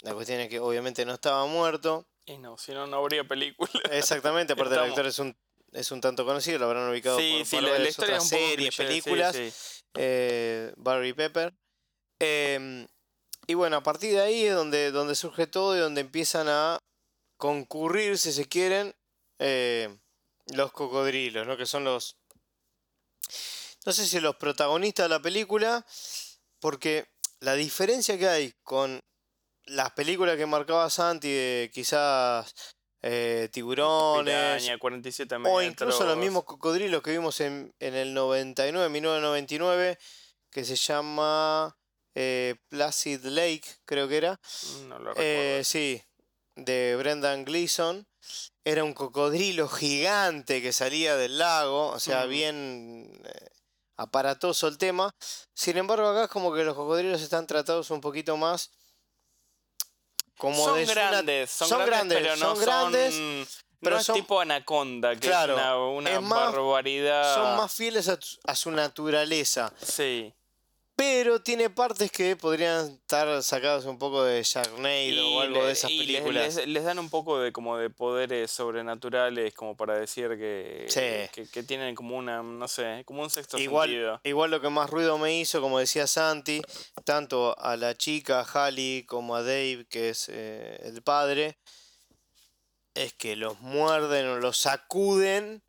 La 0.03 0.15
cuestión 0.15 0.41
es 0.41 0.49
que 0.49 0.61
obviamente 0.61 1.05
no 1.05 1.15
estaba 1.15 1.45
muerto. 1.47 2.07
Y 2.27 2.39
no, 2.39 2.57
si 2.59 2.73
no, 2.73 2.87
no 2.87 2.99
habría 2.99 3.25
película. 3.25 3.71
Exactamente, 3.93 4.53
aparte 4.53 4.75
el 4.75 4.81
Estamos- 4.81 4.91
actor 4.91 5.07
es 5.07 5.19
un, 5.19 5.37
es 5.73 5.91
un 5.93 6.01
tanto 6.01 6.25
conocido, 6.25 6.59
lo 6.59 6.67
habrán 6.67 6.89
ubicado 6.91 7.19
Sí, 7.19 7.39
por, 7.39 7.47
sí, 7.47 7.61
la, 7.61 7.89
historia 7.89 8.15
otras 8.17 8.29
series, 8.29 8.57
cliché, 8.57 8.83
sí, 8.83 8.83
películas, 9.03 9.35
sí. 9.37 9.51
eh, 9.95 10.73
Barry 10.77 11.13
Pepper. 11.15 11.55
Em, 12.21 12.87
y 13.47 13.55
bueno, 13.55 13.77
a 13.77 13.83
partir 13.83 14.13
de 14.13 14.21
ahí 14.21 14.45
es 14.45 14.55
donde, 14.55 14.91
donde 14.91 15.15
surge 15.15 15.47
todo 15.47 15.77
y 15.77 15.81
donde 15.81 16.01
empiezan 16.03 16.49
a 16.49 16.79
concurrir, 17.37 18.19
si 18.19 18.33
se 18.33 18.47
quieren, 18.47 18.95
eh, 19.39 19.89
los 20.49 20.73
cocodrilos, 20.73 21.47
¿no? 21.47 21.57
Que 21.57 21.65
son 21.67 21.85
los... 21.85 22.17
No 23.89 23.95
sé 23.95 24.07
si 24.07 24.21
los 24.21 24.37
protagonistas 24.37 25.07
de 25.07 25.09
la 25.09 25.23
película, 25.23 25.83
porque 26.61 27.07
la 27.41 27.55
diferencia 27.55 28.19
que 28.19 28.29
hay 28.29 28.53
con 28.63 29.01
las 29.65 29.93
películas 29.93 30.37
que 30.37 30.45
marcaba 30.45 30.91
Santi 30.91 31.29
de 31.33 31.71
quizás 31.73 32.53
eh, 33.01 33.49
tiburones, 33.51 34.63
Piraña, 34.63 34.79
47 34.79 35.37
o 35.47 35.63
incluso 35.63 36.05
los 36.05 36.19
mismos 36.19 36.45
cocodrilos 36.45 37.01
que 37.03 37.13
vimos 37.13 37.41
en, 37.41 37.75
en 37.81 37.95
el 37.95 38.13
99, 38.13 38.91
1999, 38.91 39.99
que 40.51 40.65
se 40.67 40.77
llama 40.77 41.75
eh, 42.15 42.57
Placid 42.69 43.25
Lake, 43.25 43.65
creo 43.87 44.07
que 44.07 44.19
era. 44.19 44.39
No 44.89 44.99
lo 44.99 45.13
Eh, 45.17 45.63
recuerdo. 45.63 45.65
sí, 45.65 46.03
de 46.57 46.95
Brendan 46.99 47.47
Gleeson. 47.47 48.07
Era 48.65 48.85
un 48.85 48.93
cocodrilo 48.93 49.67
gigante 49.67 50.61
que 50.61 50.75
salía 50.75 51.17
del 51.17 51.39
lago, 51.39 51.87
o 51.89 51.99
sea, 51.99 52.27
bien 52.27 53.11
eh, 53.25 53.47
aparatoso 53.99 54.67
el 54.69 54.79
tema. 54.79 55.15
Sin 55.55 55.77
embargo, 55.77 56.09
acá 56.09 56.25
es 56.25 56.31
como 56.31 56.55
que 56.55 56.65
los 56.65 56.75
cocodrilos 56.75 57.21
están 57.21 57.47
tratados 57.47 57.91
un 57.91 58.01
poquito 58.01 58.37
más 58.37 58.71
como 60.39 60.65
son 60.65 60.77
de 60.77 60.85
una- 60.85 60.95
grandes, 60.95 61.51
son, 61.51 61.69
son 61.69 61.85
grandes, 61.85 62.19
pero 62.19 62.37
no 62.37 62.55
son 62.55 62.61
grandes, 62.65 63.15
pero 63.81 63.97
no 63.97 64.03
son- 64.05 64.17
es 64.17 64.23
tipo 64.23 64.41
anaconda, 64.41 65.15
que 65.17 65.27
Claro, 65.27 65.55
es 65.55 65.61
una, 65.61 65.77
una 65.77 66.11
es 66.13 66.23
más- 66.23 66.53
barbaridad. 66.53 67.35
son 67.35 67.57
más 67.57 67.73
fieles 67.75 68.09
a 68.09 68.55
su 68.55 68.71
naturaleza. 68.71 69.73
Sí. 69.83 70.33
Pero 70.99 71.41
tiene 71.41 71.71
partes 71.71 72.11
que 72.11 72.35
podrían 72.35 72.89
estar 72.89 73.41
sacadas 73.45 73.85
un 73.85 73.99
poco 74.01 74.25
de 74.25 74.43
Sharknado 74.43 75.37
o 75.37 75.41
algo 75.43 75.61
le- 75.61 75.67
de 75.67 75.71
esas 75.73 75.93
películas. 75.93 76.57
Les, 76.57 76.67
les 76.67 76.83
dan 76.83 76.99
un 76.99 77.09
poco 77.09 77.39
de 77.39 77.53
como 77.53 77.77
de 77.77 77.89
poderes 77.89 78.51
sobrenaturales, 78.51 79.55
como 79.55 79.77
para 79.77 79.97
decir 79.97 80.31
que, 80.37 80.87
Sí. 80.89 81.31
que, 81.33 81.49
que 81.49 81.63
tienen 81.63 81.95
como 81.95 82.17
una, 82.17 82.43
no 82.43 82.67
sé, 82.67 83.05
como 83.07 83.23
un 83.23 83.31
sexto 83.31 83.59
Igual, 83.59 83.91
sentido. 83.91 84.21
igual 84.25 84.51
lo 84.51 84.61
que 84.61 84.71
más 84.71 84.91
ruido 84.91 85.19
me 85.19 85.39
hizo, 85.39 85.61
como 85.61 85.79
decía 85.79 86.09
Santi, 86.09 86.63
tanto 87.05 87.57
a 87.61 87.77
la 87.77 87.97
chica, 87.97 88.41
a 88.41 88.45
Hallie, 88.45 89.07
como 89.07 89.37
a 89.37 89.43
Dave, 89.45 89.87
que 89.89 90.09
es 90.09 90.29
eh, 90.29 90.81
el 90.83 91.01
padre, 91.05 91.59
es 92.95 93.15
que 93.15 93.37
los 93.37 93.61
muerden 93.61 94.27
o 94.27 94.39
los 94.41 94.59
sacuden 94.59 95.63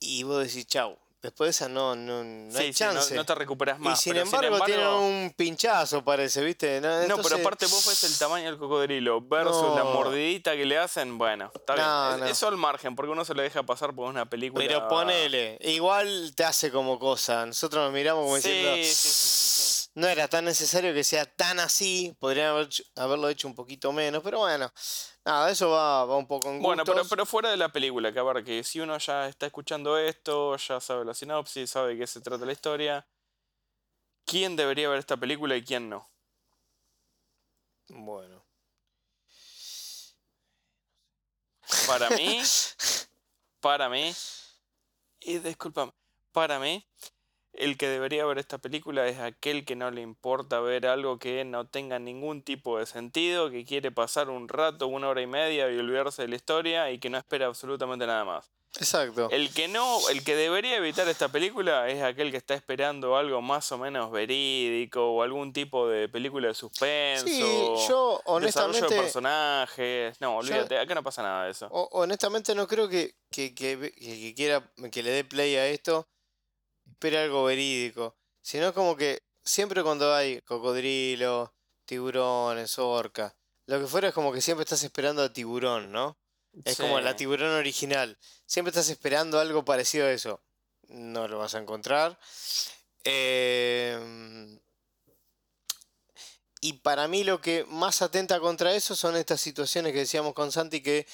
y 0.00 0.22
vos 0.24 0.44
decís 0.46 0.66
chau. 0.66 0.98
Después 1.20 1.48
de 1.48 1.50
esa 1.50 1.68
no, 1.68 1.96
no, 1.96 2.22
no 2.22 2.52
Sí, 2.52 2.58
hay 2.58 2.72
sí, 2.72 2.84
no- 2.84 2.92
chance. 2.92 3.14
no, 3.16 3.24
te 3.24 3.34
recuperas 3.34 3.80
y 3.80 3.82
más. 3.82 4.00
sin 4.00 4.12
pero 4.12 4.24
embargo, 4.24 4.60
tienen 4.64 4.86
un 4.86 5.34
pinchazo, 5.36 6.04
parece, 6.04 6.44
¿viste? 6.44 6.80
No, 6.80 6.88
No, 6.88 6.98
pero 6.98 7.14
entonces- 7.16 7.40
aparte 7.40 7.66
vos 7.66 7.86
ves 7.88 8.04
el 8.04 8.16
tamaño 8.16 8.44
del 8.46 8.56
cocodrilo 8.56 9.20
versus 9.20 9.74
la 9.74 9.82
mordidita 9.82 10.54
que 10.54 10.64
le 10.64 10.78
hacen, 10.78 11.18
bueno, 11.18 11.50
está 11.52 11.74
bien. 12.14 12.24
Es- 12.24 12.30
Eso 12.38 12.46
al 12.46 12.56
margen, 12.56 12.94
porque 12.94 13.10
uno 13.10 13.24
se 13.24 13.34
lo 13.34 13.42
deja 13.42 13.64
pasar 13.64 13.92
por 13.96 14.08
una 14.08 14.26
película. 14.26 14.64
Pero 14.64 14.86
ponele, 14.86 15.58
igual 15.62 16.32
te 16.36 16.44
hace 16.44 16.70
como 16.70 17.00
cosa. 17.00 17.44
Nosotros 17.46 17.82
nos 17.82 17.92
miramos 17.92 18.22
como 18.22 18.36
Sí, 18.36 18.48
diciendo, 18.48 18.76
sí, 18.76 18.84
sí, 18.84 19.08
sí, 19.08 19.72
sí. 19.72 19.77
No 19.94 20.06
era 20.06 20.28
tan 20.28 20.44
necesario 20.44 20.94
que 20.94 21.04
sea 21.04 21.26
tan 21.26 21.58
así, 21.58 22.16
podrían 22.18 22.48
haber 22.48 22.68
haberlo 22.96 23.28
hecho 23.28 23.48
un 23.48 23.54
poquito 23.54 23.92
menos, 23.92 24.22
pero 24.22 24.38
bueno, 24.38 24.72
nada, 25.24 25.50
eso 25.50 25.70
va, 25.70 26.04
va 26.04 26.16
un 26.16 26.26
poco 26.26 26.48
en 26.50 26.62
Bueno, 26.62 26.84
pero, 26.84 27.04
pero 27.04 27.26
fuera 27.26 27.50
de 27.50 27.56
la 27.56 27.70
película, 27.70 28.12
que 28.12 28.18
a 28.18 28.22
ver, 28.22 28.44
que 28.44 28.62
si 28.62 28.80
uno 28.80 28.96
ya 28.98 29.28
está 29.28 29.46
escuchando 29.46 29.98
esto, 29.98 30.56
ya 30.56 30.80
sabe 30.80 31.04
la 31.04 31.14
sinopsis, 31.14 31.70
sabe 31.70 31.94
de 31.94 31.98
qué 32.00 32.06
se 32.06 32.20
trata 32.20 32.46
la 32.46 32.52
historia, 32.52 33.06
¿quién 34.24 34.56
debería 34.56 34.88
ver 34.88 34.98
esta 34.98 35.16
película 35.16 35.56
y 35.56 35.64
quién 35.64 35.88
no? 35.88 36.08
Bueno. 37.88 38.44
Para 41.86 42.10
mí, 42.10 42.40
para 43.60 43.88
mí, 43.88 44.14
y 45.20 45.38
discúlpame, 45.38 45.92
para 46.32 46.58
mí, 46.58 46.86
el 47.58 47.76
que 47.76 47.88
debería 47.88 48.24
ver 48.24 48.38
esta 48.38 48.58
película 48.58 49.06
es 49.06 49.18
aquel 49.18 49.64
que 49.64 49.76
no 49.76 49.90
le 49.90 50.00
importa 50.00 50.60
ver 50.60 50.86
algo 50.86 51.18
que 51.18 51.44
no 51.44 51.66
tenga 51.66 51.98
ningún 51.98 52.42
tipo 52.42 52.78
de 52.78 52.86
sentido, 52.86 53.50
que 53.50 53.64
quiere 53.64 53.90
pasar 53.92 54.30
un 54.30 54.48
rato, 54.48 54.86
una 54.86 55.08
hora 55.08 55.20
y 55.22 55.26
media 55.26 55.70
y 55.70 55.78
olvidarse 55.78 56.22
de 56.22 56.28
la 56.28 56.36
historia 56.36 56.90
y 56.90 56.98
que 56.98 57.10
no 57.10 57.18
espera 57.18 57.46
absolutamente 57.46 58.06
nada 58.06 58.24
más. 58.24 58.50
Exacto. 58.78 59.28
El 59.30 59.52
que 59.52 59.66
no, 59.66 59.98
el 60.10 60.22
que 60.22 60.36
debería 60.36 60.76
evitar 60.76 61.08
esta 61.08 61.28
película 61.30 61.88
es 61.88 62.02
aquel 62.02 62.30
que 62.30 62.36
está 62.36 62.54
esperando 62.54 63.16
algo 63.16 63.40
más 63.40 63.72
o 63.72 63.78
menos 63.78 64.10
verídico 64.12 65.10
o 65.10 65.22
algún 65.22 65.52
tipo 65.54 65.88
de 65.88 66.08
película 66.08 66.48
de 66.48 66.54
suspenso. 66.54 67.26
Sí, 67.26 67.40
yo 67.88 68.20
honestamente. 68.26 68.76
Desarrollo 68.76 68.88
de 68.96 69.02
personajes. 69.02 70.20
No, 70.20 70.36
olvídate, 70.36 70.78
acá 70.78 70.94
no 70.94 71.02
pasa 71.02 71.22
nada 71.22 71.44
de 71.46 71.50
eso. 71.52 71.66
ho- 71.70 71.88
honestamente 71.92 72.54
no 72.54 72.66
creo 72.66 72.88
que, 72.88 73.14
que- 73.32 73.54
que 73.54 74.34
quiera 74.36 74.70
que 74.92 75.02
le 75.02 75.10
dé 75.10 75.24
play 75.24 75.56
a 75.56 75.66
esto. 75.66 76.06
Espere 76.98 77.18
algo 77.18 77.44
verídico. 77.44 78.16
Sino 78.42 78.74
como 78.74 78.96
que 78.96 79.22
siempre 79.44 79.84
cuando 79.84 80.12
hay 80.12 80.40
cocodrilo, 80.42 81.54
tiburones, 81.84 82.76
orca, 82.76 83.36
lo 83.66 83.78
que 83.78 83.86
fuera 83.86 84.08
es 84.08 84.14
como 84.14 84.32
que 84.32 84.40
siempre 84.40 84.64
estás 84.64 84.82
esperando 84.82 85.22
a 85.22 85.32
tiburón, 85.32 85.92
¿no? 85.92 86.18
Es 86.64 86.76
como 86.76 86.98
la 86.98 87.14
tiburón 87.14 87.52
original. 87.52 88.18
Siempre 88.46 88.70
estás 88.70 88.88
esperando 88.88 89.38
algo 89.38 89.64
parecido 89.64 90.06
a 90.06 90.10
eso. 90.10 90.42
No 90.88 91.28
lo 91.28 91.38
vas 91.38 91.54
a 91.54 91.60
encontrar. 91.60 92.18
Em, 93.04 94.58
y 96.60 96.72
para 96.82 97.06
mí 97.06 97.22
lo 97.22 97.40
que 97.40 97.64
más 97.68 98.02
atenta 98.02 98.40
contra 98.40 98.74
eso 98.74 98.96
son 98.96 99.14
estas 99.14 99.40
situaciones 99.40 99.92
que 99.92 100.00
decíamos 100.00 100.34
con 100.34 100.50
Santi 100.50 100.82
que 100.82 101.06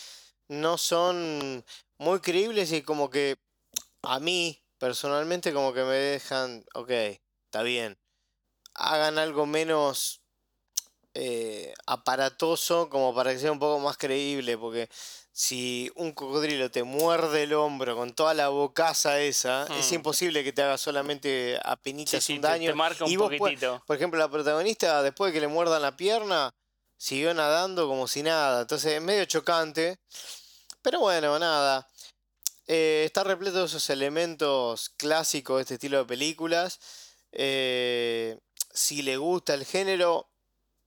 no 0.49 0.79
son 0.79 1.63
muy 1.99 2.21
creíbles 2.21 2.73
y 2.73 2.81
como 2.81 3.11
que 3.11 3.37
a 4.01 4.19
mí 4.19 4.64
personalmente 4.85 5.55
como 5.55 5.73
que 5.73 5.83
me 5.83 5.95
dejan, 5.95 6.63
ok, 6.75 6.91
está 7.47 7.63
bien. 7.63 7.97
Hagan 8.75 9.17
algo 9.17 9.47
menos 9.47 10.21
eh, 11.15 11.73
aparatoso 11.87 12.91
como 12.91 13.15
para 13.15 13.33
que 13.33 13.39
sea 13.39 13.51
un 13.51 13.59
poco 13.59 13.79
más 13.81 13.97
creíble, 13.97 14.59
porque 14.59 14.91
si 15.33 15.91
un 15.97 16.13
cocodrilo 16.13 16.71
te 16.71 16.83
muerde 16.83 17.45
el 17.45 17.55
hombro 17.55 17.97
con 17.97 18.13
toda 18.13 18.35
la 18.35 18.49
bocaza 18.51 19.21
esa, 19.21 19.63
es 19.79 19.91
Hmm. 19.91 19.95
imposible 19.95 20.45
que 20.45 20.53
te 20.53 20.61
haga 20.63 20.77
solamente 20.77 21.55
Sí, 21.55 21.61
apenitas 21.65 22.25
sí, 22.29 22.35
un 22.35 22.43
te- 22.43 22.49
daño. 22.49 22.71
te 22.73 22.75
marca 22.77 23.05
un 23.07 23.11
y 23.11 23.17
vos 23.17 23.31
pue- 23.31 23.39
poquitito. 23.39 23.83
por 23.87 23.97
ejemplo, 23.97 24.21
la 24.21 24.29
protagonista, 24.31 25.03
después 25.03 25.33
de 25.33 25.37
que 25.37 25.41
le 25.41 25.49
muerdan 25.49 25.81
la 25.81 25.97
pierna, 25.97 26.51
siguió 26.99 27.33
nadando 27.33 27.89
como 27.89 28.07
si 28.07 28.23
nada. 28.23 28.61
Entonces 28.61 28.93
es 28.93 29.01
medio 29.01 29.25
chocante. 29.25 29.97
Pero 30.83 31.01
bueno, 31.01 31.39
nada. 31.39 31.89
Eh, 32.67 33.03
está 33.05 33.25
repleto 33.25 33.59
de 33.59 33.67
esos 33.67 33.91
elementos 33.91 34.91
clásicos 34.91 35.57
de 35.57 35.63
este 35.63 35.75
estilo 35.75 35.99
de 35.99 36.05
películas. 36.07 36.81
Eh, 37.33 38.39
si 38.73 39.03
le 39.03 39.17
gusta 39.17 39.55
el 39.55 39.65
género, 39.65 40.31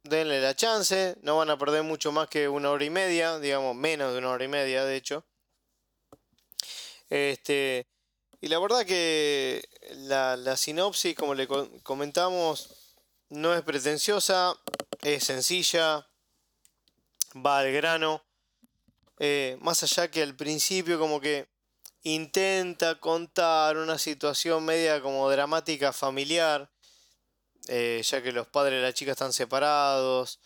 denle 0.04 0.42
la 0.42 0.56
chance. 0.56 1.16
No 1.22 1.38
van 1.38 1.50
a 1.50 1.58
perder 1.58 1.84
mucho 1.84 2.12
más 2.12 2.30
que 2.30 2.50
una 2.50 2.72
hora 2.72 2.84
y 2.86 2.90
media, 2.90 3.40
digamos, 3.40 3.76
menos 3.76 4.12
de 4.14 4.20
una 4.20 4.30
hora 4.32 4.44
y 4.46 4.48
media, 4.48 4.86
de 4.86 4.96
hecho. 4.96 5.26
Este, 7.10 7.88
y 8.42 8.48
la 8.48 8.60
verdad 8.60 8.86
que 8.86 9.64
la, 9.92 10.36
la 10.36 10.58
sinopsis, 10.58 11.16
como 11.16 11.36
le 11.36 11.48
co- 11.48 11.70
comentamos, 11.84 12.70
no 13.30 13.54
es 13.54 13.62
pretenciosa, 13.62 14.56
es 15.02 15.24
sencilla, 15.24 16.08
va 17.36 17.60
al 17.60 17.72
grano. 17.72 18.24
eh, 19.20 19.58
más 19.62 19.84
allá 19.84 20.10
que 20.12 20.22
al 20.24 20.36
principio 20.36 21.00
como 21.00 21.20
que 21.22 21.48
intenta 22.04 23.00
contar 23.00 23.78
una 23.78 23.98
situación 23.98 24.66
media 24.66 25.02
como 25.02 25.30
dramática 25.30 25.92
familiar, 25.94 26.70
eh, 27.68 28.02
ya 28.04 28.22
que 28.22 28.32
los 28.32 28.48
padres 28.48 28.80
de 28.80 28.88
la 28.88 28.94
chica 28.94 29.12
están 29.12 29.34
separados. 29.34 30.40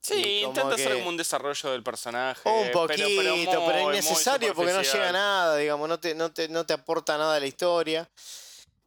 Sí, 0.00 0.42
intenta 0.44 0.74
hacer 0.74 0.94
como 0.94 1.08
un 1.08 1.16
desarrollo 1.16 1.72
del 1.72 1.82
personaje. 1.82 2.48
un 2.48 2.70
poquito, 2.70 3.08
pero, 3.16 3.34
pero, 3.44 3.60
muy, 3.60 3.72
muy 3.72 3.92
innecesario 3.94 4.54
porque 4.54 4.72
no 4.72 4.82
llega 4.82 5.08
a 5.08 5.12
nada, 5.12 5.56
digamos, 5.56 5.88
no 5.88 5.98
te, 5.98 6.14
no 6.14 6.32
te, 6.32 6.48
no 6.48 6.64
te 6.64 6.74
aporta 6.74 7.18
nada 7.18 7.36
a 7.36 7.40
la 7.40 7.46
historia. 7.46 8.08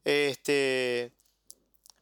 Este. 0.06 1.12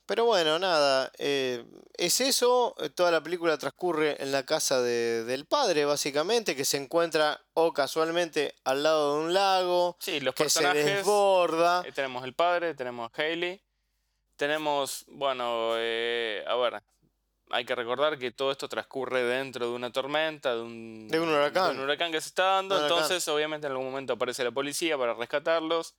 Pero 0.07 0.25
bueno, 0.25 0.57
nada. 0.57 1.11
eh, 1.19 1.63
es 1.97 2.21
eso. 2.21 2.73
eh, 2.79 2.89
Toda 2.89 3.11
la 3.11 3.21
película 3.21 3.57
transcurre 3.57 4.15
en 4.23 4.31
la 4.31 4.43
casa 4.45 4.81
de- 4.81 5.23
del 5.25 5.45
padre, 5.45 5.83
básicamente, 5.85 6.55
que 6.55 6.63
se 6.65 6.77
encuentra 6.77 7.39
o 7.53 7.73
casualmente 7.73 8.55
al 8.63 8.83
lado 8.83 9.15
de 9.19 9.25
un 9.25 9.33
lago, 9.33 9.97
Sí, 9.99 10.19
los 10.21 10.33
que 10.33 10.49
se 10.49 10.61
personajes. 10.61 10.85
desborda. 10.97 11.83
eh, 11.85 11.91
tenemos 11.91 12.23
el 12.23 12.33
padre, 12.33 12.73
tenemos 12.73 13.11
a 13.13 13.21
Hailey. 13.21 13.61
Tenemos, 14.37 15.03
bueno, 15.07 15.73
eh, 15.77 16.43
a 16.47 16.55
ver, 16.55 16.81
hay 17.49 17.65
que 17.65 17.75
recordar 17.75 18.17
que 18.19 18.31
todo 18.31 18.51
esto 18.51 18.69
transcurre 18.69 19.23
dentro 19.23 19.65
de 19.67 19.71
una 19.73 19.91
tormenta, 19.91 20.53
de 20.55 20.61
un, 20.61 21.07
De 21.09 21.19
un 21.19 21.29
huracán. 21.29 21.71
de 21.71 21.77
un 21.79 21.83
huracán 21.85 22.11
que 22.11 22.21
se 22.21 22.27
está 22.29 22.43
dando. 22.43 22.79
Entonces, 22.81 23.27
obviamente, 23.27 23.65
en 23.67 23.71
algún 23.73 23.87
momento 23.87 24.13
aparece 24.13 24.43
la 24.43 24.51
policía 24.51 24.97
para 24.97 25.15
rescatarlos. 25.15 25.95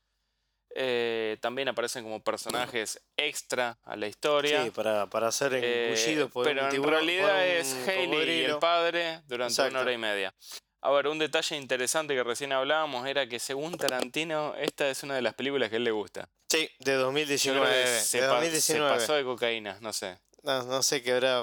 Eh, 0.75 1.39
también 1.41 1.69
aparecen 1.69 2.05
como 2.05 2.23
personajes 2.23 3.01
extra 3.17 3.79
a 3.85 3.97
la 3.97 4.07
historia. 4.07 4.63
Sí, 4.65 4.71
para, 4.71 5.07
para 5.09 5.33
ser 5.33 5.55
Eh, 5.55 5.87
engullidos 5.95 6.31
por 6.31 6.45
pero 6.45 6.61
un 6.61 6.67
en 6.67 6.71
tiburón. 6.71 6.95
realidad 6.95 7.47
es 7.47 7.73
un 7.73 7.89
Hailey 7.89 8.41
y 8.41 8.45
el 8.45 8.59
padre 8.59 9.23
durante 9.27 9.53
Exacto. 9.53 9.73
una 9.73 9.81
hora 9.81 9.93
y 9.93 9.99
media. 9.99 10.35
A 10.81 10.91
ver, 10.93 11.09
un 11.09 11.19
detalle 11.19 11.57
interesante 11.57 12.15
que 12.15 12.23
recién 12.23 12.53
hablábamos 12.53 13.07
era 13.09 13.27
que 13.29 13.41
según 13.41 13.77
Tarantino, 13.77 14.55
esta 14.57 14.89
es 14.89 15.03
una 15.03 15.17
de 15.17 15.23
las 15.23 15.35
películas 15.35 15.69
que 15.71 15.77
a 15.77 15.79
él 15.79 15.85
le 15.85 15.91
gusta. 15.91 16.29
Sí, 16.49 16.71
de 16.79 16.93
Yo 16.93 16.99
2019. 17.01 17.61
creo 17.67 17.73
que 17.85 17.91
de 17.91 18.01
se, 18.01 18.19
pa- 18.21 18.25
se 18.25 18.29
2019. 18.29 18.95
pasó 18.99 19.15
de 19.15 19.25
cocaína, 19.25 19.77
no 19.81 19.93
sé. 19.93 20.19
No, 20.45 20.63
no 20.63 20.83
sé 20.85 21.03
qué 21.03 21.13
habrá. 21.13 21.43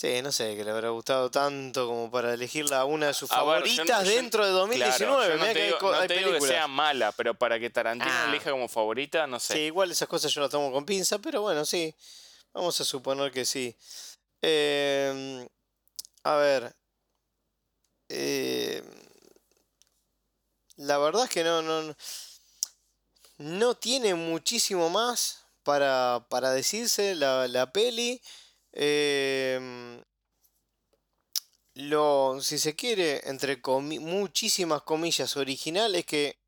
Sí, 0.00 0.22
no 0.22 0.32
sé, 0.32 0.56
que 0.56 0.64
le 0.64 0.70
habrá 0.70 0.88
gustado 0.88 1.30
tanto 1.30 1.86
como 1.86 2.10
para 2.10 2.32
elegirla 2.32 2.86
una 2.86 3.08
de 3.08 3.12
sus 3.12 3.30
A 3.32 3.44
ver, 3.44 3.62
yo 3.64 3.74
favoritas 3.84 4.04
yo- 4.06 4.10
dentro 4.10 4.46
de 4.46 4.50
2019. 4.52 4.96
Claro, 5.26 5.28
yo 5.34 5.36
no 5.36 5.52
que 5.52 5.60
hay 5.62 5.70
no 5.78 5.92
hay 6.00 6.08
te 6.08 6.16
digo 6.16 6.32
que 6.32 6.40
sea 6.40 6.66
mala, 6.66 7.12
pero 7.12 7.34
para 7.34 7.60
que 7.60 7.68
Tarantino 7.68 8.10
Ah. 8.10 8.24
elija 8.30 8.50
como 8.50 8.66
favorita, 8.66 9.26
no 9.26 9.38
sé. 9.38 9.52
Sí, 9.52 9.58
igual 9.60 9.90
esas 9.90 10.08
cosas 10.08 10.32
yo 10.32 10.40
las 10.40 10.48
tomo 10.48 10.72
con 10.72 10.86
pinza, 10.86 11.18
pero 11.18 11.42
bueno, 11.42 11.66
sí. 11.66 11.94
Vamos 12.54 12.80
a 12.80 12.84
suponer 12.86 13.30
que 13.30 13.44
sí. 13.44 13.76
Em, 14.40 15.46
a 16.24 16.34
ver. 16.36 16.74
em, 18.08 18.82
la 20.76 20.96
verdad 20.96 21.24
es 21.24 21.30
que 21.30 21.44
no, 21.44 21.60
no, 21.60 21.94
no 23.36 23.74
tiene 23.74 24.14
muchísimo 24.14 24.88
más 24.88 25.44
para, 25.62 26.24
para 26.30 26.52
decirse 26.52 27.14
la, 27.14 27.46
la 27.48 27.70
peli. 27.70 28.22
Em, 28.72 30.02
lo, 31.74 32.38
si 32.40 32.58
se 32.58 32.74
quiere, 32.76 33.20
entre 33.28 33.60
comi- 33.62 34.00
muchísimas 34.00 34.82
comillas, 34.82 35.36
original 35.36 35.94
es 35.94 36.04
que, 36.06 36.38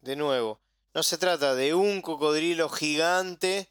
de 0.00 0.16
nuevo, 0.16 0.60
no 0.94 1.02
se 1.02 1.18
trata 1.18 1.54
de 1.54 1.74
un 1.74 2.02
cocodrilo 2.02 2.68
gigante 2.68 3.68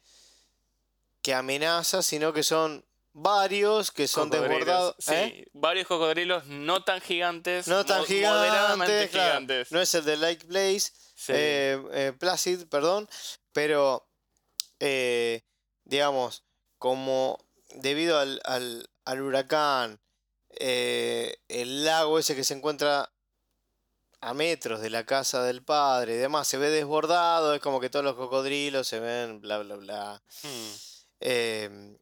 que 1.22 1.34
amenaza, 1.34 2.02
sino 2.02 2.32
que 2.32 2.42
son 2.42 2.84
varios 3.12 3.90
que 3.92 4.08
son 4.08 4.30
desbordados. 4.30 4.96
Sí, 4.98 5.12
¿eh? 5.14 5.46
varios 5.52 5.86
cocodrilos 5.86 6.46
no 6.46 6.82
tan 6.82 7.00
gigantes. 7.00 7.68
No 7.68 7.84
tan 7.84 8.04
gigantes, 8.04 8.48
Moderadamente 8.50 9.08
claro, 9.10 9.30
gigantes. 9.32 9.70
No 9.70 9.80
es 9.80 9.94
el 9.94 10.04
de 10.04 10.16
Lake 10.16 10.46
Place, 10.46 10.90
Sí. 11.14 11.32
eh, 11.36 11.80
eh, 11.92 12.12
Placid, 12.18 12.66
perdón, 12.66 13.08
pero 13.52 14.08
digamos, 15.84 16.42
como 16.78 17.38
debido 17.76 18.18
al, 18.18 18.40
al- 18.44 18.88
al 19.04 19.20
huracán, 19.22 20.00
eh, 20.50 21.36
el 21.48 21.84
lago 21.84 22.18
ese 22.18 22.34
que 22.36 22.44
se 22.44 22.54
encuentra 22.54 23.12
a 24.20 24.34
metros 24.34 24.80
de 24.80 24.90
la 24.90 25.04
casa 25.04 25.42
del 25.42 25.64
padre 25.64 26.14
y 26.14 26.18
demás 26.18 26.46
se 26.46 26.56
ve 26.58 26.70
desbordado, 26.70 27.54
es 27.54 27.60
como 27.60 27.80
que 27.80 27.90
todos 27.90 28.04
los 28.04 28.14
cocodrilos 28.14 28.86
se 28.86 29.00
ven, 29.00 29.40
bla, 29.40 29.58
bla, 29.58 29.76
bla. 29.76 30.22
Hmm. 30.42 30.72
Em, 31.20 31.98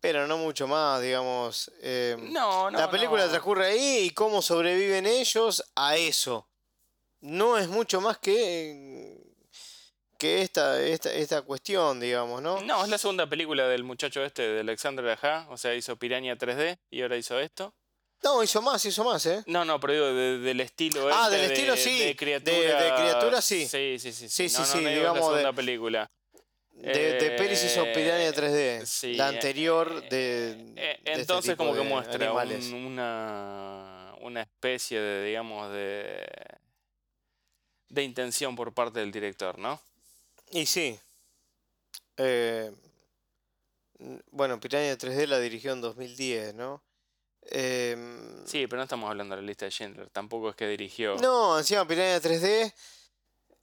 pero 0.00 0.26
no 0.26 0.38
mucho 0.38 0.66
más, 0.68 1.02
digamos. 1.02 1.70
em, 1.82 2.32
No, 2.32 2.70
no. 2.70 2.78
la 2.78 2.90
película 2.90 3.24
no. 3.24 3.30
transcurre 3.30 3.66
ahí 3.66 3.98
y 4.06 4.10
cómo 4.10 4.40
sobreviven 4.42 5.06
ellos 5.06 5.62
a 5.74 5.96
eso. 5.96 6.48
No 7.20 7.58
es 7.58 7.68
mucho 7.68 8.00
más 8.00 8.16
que, 8.18 9.20
que 10.18 10.42
esta, 10.42 10.82
esta, 10.82 11.12
esta 11.12 11.42
cuestión, 11.42 12.00
digamos, 12.00 12.42
¿no? 12.42 12.60
No, 12.62 12.82
es 12.84 12.90
la 12.90 12.98
segunda 12.98 13.26
película 13.28 13.66
del 13.68 13.84
muchacho 13.84 14.24
este, 14.24 14.42
de 14.42 14.60
Alexander 14.60 15.08
Aja. 15.08 15.46
O 15.50 15.56
sea, 15.56 15.74
hizo 15.74 15.96
Piranha 15.96 16.36
3D 16.36 16.78
y 16.90 17.02
ahora 17.02 17.16
hizo 17.16 17.38
esto. 17.38 17.72
No, 18.24 18.42
hizo 18.42 18.60
más, 18.60 18.84
hizo 18.84 19.04
más, 19.04 19.24
¿eh? 19.26 19.44
No, 19.46 19.64
no, 19.64 19.78
pero 19.78 19.92
digo 19.92 20.06
de- 20.06 20.38
del 20.38 20.60
estilo 20.60 21.08
Ah, 21.12 21.26
este, 21.26 21.36
del 21.38 21.48
de- 21.48 21.54
estilo, 21.54 21.76
sí, 21.76 21.98
De 22.00 22.16
criaturas. 22.16 22.82
de 22.82 22.94
criaturas, 22.94 23.44
sí. 23.44 23.66
Sí, 23.68 23.96
sí, 24.00 24.12
sí. 24.12 24.28
Sí, 24.28 24.48
sí, 24.48 24.58
no, 24.58 24.64
sí, 24.66 24.78
no 24.82 24.88
digo 24.88 25.00
digamos 25.00 25.20
la 25.20 25.26
de- 25.26 25.42
segunda 25.42 25.52
película. 25.52 26.10
De, 26.72 27.12
de 27.14 27.30
pelis 27.32 27.64
hizo 27.64 27.84
Piranha 27.92 28.32
3D. 28.32 28.82
Eh, 28.82 28.86
sí, 28.86 29.14
la 29.14 29.26
eh, 29.26 29.34
anterior 29.34 30.02
eh, 30.04 30.08
de. 30.10 30.72
eh, 30.76 31.00
este 31.04 31.20
entonces 31.20 31.56
como 31.56 31.74
que 31.74 31.80
muestra 31.82 32.32
un- 32.32 32.74
una, 32.74 34.14
una 34.20 34.42
especie 34.42 35.00
de, 35.00 35.24
digamos, 35.24 35.72
de, 35.72 36.24
de 37.88 38.02
intención 38.02 38.54
por 38.54 38.72
parte 38.74 39.00
del 39.00 39.10
director, 39.12 39.58
¿no? 39.58 39.80
Y 40.50 40.66
sí. 40.66 40.98
Eh, 42.16 42.72
bueno, 44.30 44.60
Piranha 44.60 44.96
3D 44.96 45.26
la 45.26 45.38
dirigió 45.40 45.72
en 45.72 45.80
2010, 45.80 46.54
¿no? 46.54 46.82
Em, 47.42 48.46
Sí, 48.46 48.66
pero 48.66 48.78
no 48.78 48.82
estamos 48.84 49.08
hablando 49.08 49.34
de 49.36 49.42
la 49.42 49.46
lista 49.46 49.64
de 49.64 49.70
Schindler, 49.70 50.10
tampoco 50.10 50.50
es 50.50 50.56
que 50.56 50.68
dirigió. 50.68 51.16
No, 51.16 51.58
encima 51.58 51.86
Piranha 51.86 52.20
3D 52.20 52.72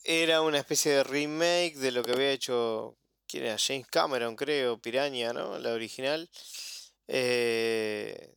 era 0.03 0.41
una 0.41 0.59
especie 0.59 0.91
de 0.93 1.03
remake 1.03 1.75
de 1.75 1.91
lo 1.91 2.03
que 2.03 2.11
había 2.11 2.31
hecho. 2.31 2.97
¿Quién 3.27 3.45
era? 3.45 3.57
James 3.57 3.87
Cameron, 3.87 4.35
creo, 4.35 4.79
Piranha, 4.79 5.33
¿no? 5.33 5.57
La 5.59 5.73
original. 5.73 6.29
Eh, 7.07 8.35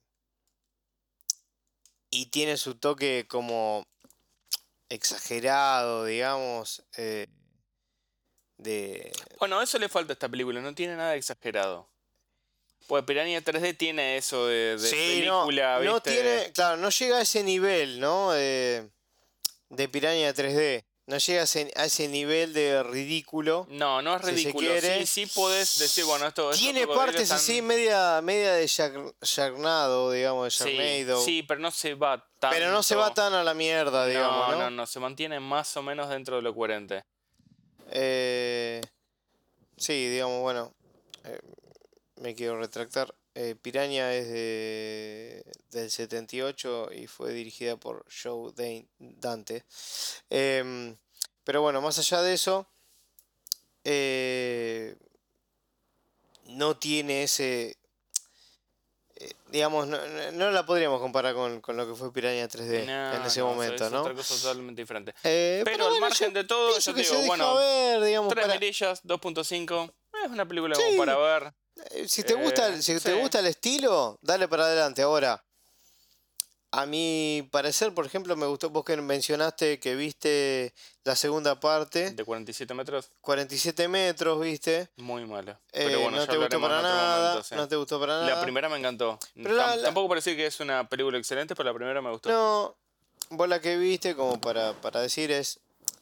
y 2.11 2.27
tiene 2.27 2.57
su 2.57 2.77
toque 2.79 3.27
como 3.29 3.87
exagerado, 4.89 6.05
digamos. 6.05 6.85
eh, 6.97 7.27
de. 8.59 9.11
Bueno, 9.39 9.61
eso 9.63 9.79
le 9.79 9.89
falta 9.89 10.13
a 10.13 10.15
esta 10.15 10.29
película, 10.29 10.61
no 10.61 10.75
tiene 10.75 10.95
nada 10.97 11.15
exagerado. 11.17 11.89
Pues 12.87 13.05
Piranha 13.05 13.41
3D 13.43 13.77
tiene 13.77 14.17
eso 14.17 14.47
de, 14.47 14.77
de 14.79 14.89
Sí, 14.89 15.23
no, 15.27 15.45
película, 15.47 15.79
no 15.81 15.95
¿viste? 15.95 16.11
tiene, 16.13 16.53
claro, 16.53 16.77
no 16.79 16.89
llega 16.91 17.19
a 17.19 17.21
ese 17.23 17.43
nivel, 17.43 18.01
¿no? 18.01 18.33
De, 18.33 18.89
de 19.69 19.89
Piranha 19.89 20.33
3D. 20.35 20.85
No 21.07 21.17
llega 21.19 21.41
a 21.41 21.45
ese, 21.45 21.73
a 21.75 21.85
ese 21.87 22.07
nivel 22.09 22.53
de 22.53 22.83
ridículo. 22.83 23.67
No, 23.71 24.03
no 24.03 24.17
es 24.17 24.25
si 24.27 24.31
ridículo. 24.33 24.69
quiere. 24.71 25.07
Sí, 25.07 25.27
sí 25.27 25.33
podés 25.35 25.79
decir, 25.79 26.05
bueno, 26.05 26.27
esto 26.27 26.51
estos 26.51 26.61
Tiene 26.61 26.87
partes 26.87 27.23
están- 27.23 27.39
así 27.39 27.63
media, 27.63 28.21
media 28.23 28.53
de 28.55 28.67
Sharknado, 28.67 30.11
digamos, 30.13 30.45
de 30.45 30.51
Sí, 30.51 30.77
Sharknado. 30.77 31.25
sí, 31.25 31.43
pero 31.43 31.61
no 31.61 31.71
se 31.71 31.95
va 31.95 32.19
tanto. 32.39 32.55
pero 32.57 32.71
no 32.71 32.83
se 32.83 32.95
va 32.95 33.13
tan 33.15 33.33
a 33.35 33.43
la 33.45 33.55
mierda, 33.55 34.07
digamos, 34.07 34.49
no, 34.51 34.53
¿no? 34.53 34.59
no, 34.65 34.71
no, 34.71 34.87
se 34.87 35.01
mantiene 35.01 35.41
más 35.41 35.75
o 35.77 35.83
menos 35.83 36.09
dentro 36.11 36.37
de 36.37 36.43
lo 36.43 36.55
coherente. 36.55 37.05
Eh, 37.91 38.28
sí, 39.79 40.09
digamos, 40.09 40.41
bueno, 40.43 40.75
eh, 41.25 41.41
me 42.17 42.35
quiero 42.35 42.59
retractar. 42.61 43.15
Eh, 43.35 43.57
Piranha 43.61 44.15
es 44.15 44.29
de, 44.29 45.45
del 45.71 45.91
78 45.91 46.91
y 46.93 47.07
fue 47.07 47.33
dirigida 47.33 47.77
por 47.77 48.05
Joe 48.11 48.53
Dan- 48.57 48.89
Dante. 48.99 49.65
Em, 50.31 50.97
pero 51.45 51.63
bueno, 51.63 51.81
más 51.83 51.99
allá 51.99 52.23
de 52.23 52.35
eso, 52.35 52.69
eh, 53.85 54.97
no 56.47 56.77
tiene 56.77 57.23
ese... 57.23 57.78
eh, 59.21 59.33
digamos, 59.49 59.87
no, 59.87 59.99
no- 60.33 60.51
la 60.51 60.65
podríamos 60.67 61.01
comparar 61.01 61.35
con, 61.35 61.61
con 61.61 61.77
lo 61.77 61.87
que 61.89 61.95
fue 61.95 62.13
Piranha 62.13 62.49
3D 62.49 62.85
No, 62.87 63.15
en 63.15 63.23
ese 63.23 63.41
no, 63.41 63.47
momento, 63.47 63.87
es 63.87 63.93
¿no? 63.93 64.01
otra 64.03 64.15
cosa 64.15 64.35
totalmente 64.37 64.83
diferente. 64.83 65.15
Eh, 65.25 65.63
Pero 65.65 65.85
al 65.85 65.91
bueno, 65.91 66.07
margen 66.07 66.33
de 66.33 66.45
todo, 66.45 66.79
yo 66.79 66.95
que 66.95 67.03
te 67.03 67.09
se 67.09 67.15
digo, 67.17 67.27
bueno, 67.27 67.55
ver, 67.57 68.03
digamos, 68.03 68.29
Tres 68.33 68.47
para- 68.47 68.55
mirillas, 68.59 69.01
2.5. 69.05 69.93
Es 70.25 70.31
una 70.31 70.47
película 70.47 70.75
Sí. 70.75 70.83
como 70.87 70.99
para 70.99 71.17
ver. 71.17 71.53
Eh, 71.91 72.09
Si 72.09 72.23
te 72.25 72.35
gusta, 72.35 72.69
Eh, 72.75 72.83
si 72.83 72.99
te 72.99 73.15
gusta 73.15 73.39
el 73.41 73.47
estilo, 73.47 74.19
dale 74.23 74.49
para 74.49 74.65
adelante. 74.65 75.03
Ahora, 75.03 75.45
a 76.71 76.85
mi 76.87 77.49
parecer, 77.51 77.95
por 77.95 78.05
ejemplo, 78.05 78.37
me 78.37 78.47
gustó 78.47 78.69
vos 78.71 78.85
que 78.85 78.97
mencionaste 78.99 79.81
que 79.81 79.95
viste 79.97 80.75
la 81.05 81.17
segunda 81.17 81.59
parte, 81.61 82.11
De 82.11 82.25
47 82.25 82.75
metros, 82.75 83.11
47 83.23 83.89
metros, 83.89 84.39
viste. 84.41 84.89
muy 84.97 85.25
mala. 85.25 85.53
Eh, 85.73 85.85
Pero 85.87 86.01
bueno, 86.01 86.19
no 86.19 86.25
ya 86.27 86.31
te 86.31 86.37
gustó 86.37 86.61
para 86.61 86.83
nada, 86.83 87.29
momento, 87.31 87.49
sí. 87.49 87.55
no 87.55 87.69
te 87.69 87.77
gustó 87.77 87.99
para 87.99 88.15
nada. 88.21 88.35
La 88.37 88.43
primera 88.43 88.69
me 88.69 88.77
encantó. 88.77 89.19
Pero 89.35 89.55
la- 89.55 89.77
la- 89.77 89.83
Tampoco 89.85 90.11
parece 90.11 90.37
que 90.37 90.45
es 90.47 90.61
una 90.61 90.87
película 90.89 91.17
excelente, 91.17 91.55
pero 91.55 91.71
la 91.71 91.75
primera 91.75 92.03
me 92.03 92.11
gustó. 92.11 92.29
No, 92.29 92.77
vos 93.31 93.49
la 93.49 93.61
que 93.61 93.77
viste, 93.79 94.15
como 94.15 94.39
para, 94.41 94.75
para 94.75 95.01
decir, 95.01 95.31
es 95.31 95.61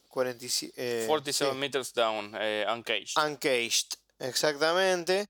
47, 0.09 0.73
eh, 0.77 1.05
47 1.07 1.53
sí, 1.53 1.59
meters 1.59 1.95
down, 1.95 2.33
eh, 2.41 2.67
uncaged. 2.69 3.12
Uncaged, 3.25 3.87
exactamente, 4.19 5.29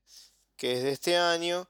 que 0.55 0.73
es 0.73 0.83
de 0.83 0.91
este 0.91 1.17
año. 1.17 1.67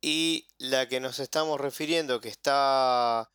Y 0.00 0.46
la 0.58 0.88
que 0.88 1.00
nos 1.00 1.18
estamos 1.18 1.60
refiriendo, 1.60 2.20
que 2.20 2.28
está, 2.28 3.30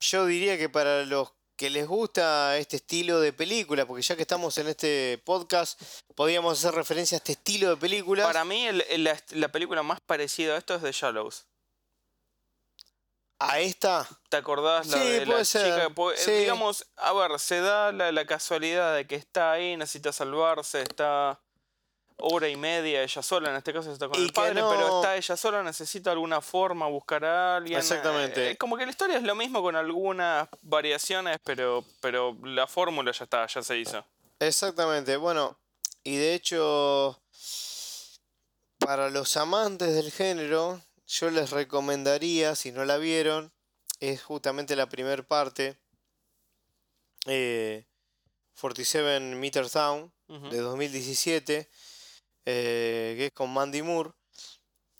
yo 0.00 0.26
diría 0.26 0.56
que 0.56 0.68
para 0.68 1.04
los 1.04 1.32
que 1.56 1.70
les 1.70 1.86
gusta 1.86 2.56
este 2.58 2.76
estilo 2.76 3.20
de 3.20 3.32
película, 3.32 3.86
porque 3.86 4.02
ya 4.02 4.14
que 4.16 4.22
estamos 4.22 4.56
en 4.58 4.68
este 4.68 5.20
podcast, 5.24 5.80
podríamos 6.14 6.58
hacer 6.58 6.74
referencia 6.74 7.16
a 7.16 7.18
este 7.18 7.32
estilo 7.32 7.70
de 7.70 7.76
películas. 7.78 8.26
Para 8.26 8.44
mí, 8.44 8.66
el- 8.66 8.82
el- 8.90 9.04
la, 9.04 9.18
la 9.30 9.48
película 9.48 9.82
más 9.82 10.00
parecida 10.00 10.54
a 10.54 10.58
esto 10.58 10.74
es 10.74 10.82
The 10.82 10.92
Shallows. 10.92 11.46
A 13.38 13.60
esta, 13.60 14.08
¿Te 14.30 14.38
acordás 14.38 14.86
la 14.86 14.96
Sí, 14.98 15.08
de 15.10 15.20
la 15.20 15.32
puede 15.32 15.44
ser, 15.44 15.62
chica? 15.90 16.12
Eh, 16.12 16.16
sí. 16.16 16.30
Digamos, 16.32 16.86
a 16.96 17.12
ver, 17.12 17.38
se 17.38 17.60
da 17.60 17.92
la, 17.92 18.10
la 18.10 18.26
casualidad 18.26 18.94
de 18.96 19.06
que 19.06 19.14
está 19.14 19.52
ahí, 19.52 19.76
necesita 19.76 20.10
salvarse, 20.10 20.80
está 20.80 21.38
hora 22.18 22.48
y 22.48 22.56
media 22.56 23.02
ella 23.02 23.22
sola, 23.22 23.50
en 23.50 23.56
este 23.56 23.72
caso 23.72 23.92
está 23.92 24.08
con 24.08 24.18
Y 24.18 24.24
el 24.24 24.32
padre, 24.32 24.54
pero 24.54 24.86
está 25.00 25.16
ella 25.16 25.36
sola, 25.36 25.62
necesita 25.62 26.12
alguna 26.12 26.40
forma, 26.40 26.86
buscar 26.88 27.24
a 27.24 27.56
alguien. 27.56 27.78
Exactamente. 27.78 28.50
eh, 28.52 28.56
como 28.56 28.76
que 28.76 28.84
la 28.86 28.90
historia 28.90 29.16
es 29.18 29.22
lo 29.22 29.34
mismo 29.34 29.62
con 29.62 29.76
algunas 29.76 30.48
variaciones, 30.62 31.38
pero, 31.44 31.84
pero 32.00 32.36
la 32.44 32.66
fórmula 32.66 33.12
ya 33.12 33.24
está, 33.24 33.46
ya 33.46 33.62
se 33.62 33.78
hizo. 33.78 34.04
exactamente, 34.38 35.16
bueno, 35.16 35.58
y 36.04 36.16
de 36.16 36.34
hecho, 36.34 37.20
para 38.78 39.10
los 39.10 39.36
amantes 39.36 39.94
del 39.94 40.10
género, 40.10 40.80
yo 41.06 41.30
les 41.30 41.50
recomendaría, 41.50 42.54
si 42.54 42.72
no 42.72 42.84
la 42.84 42.96
vieron, 42.96 43.52
es 44.00 44.22
justamente 44.22 44.74
la 44.76 44.88
primera 44.88 45.22
parte, 45.22 45.76
eh, 47.26 47.84
47 48.60 49.20
Meters 49.36 49.72
Down, 49.72 50.12
Ujú. 50.28 50.48
de 50.48 50.58
2017, 50.58 51.68
eh, 52.46 53.14
que 53.18 53.26
es 53.26 53.32
con 53.32 53.52
Mandy 53.52 53.82
Moore. 53.82 54.10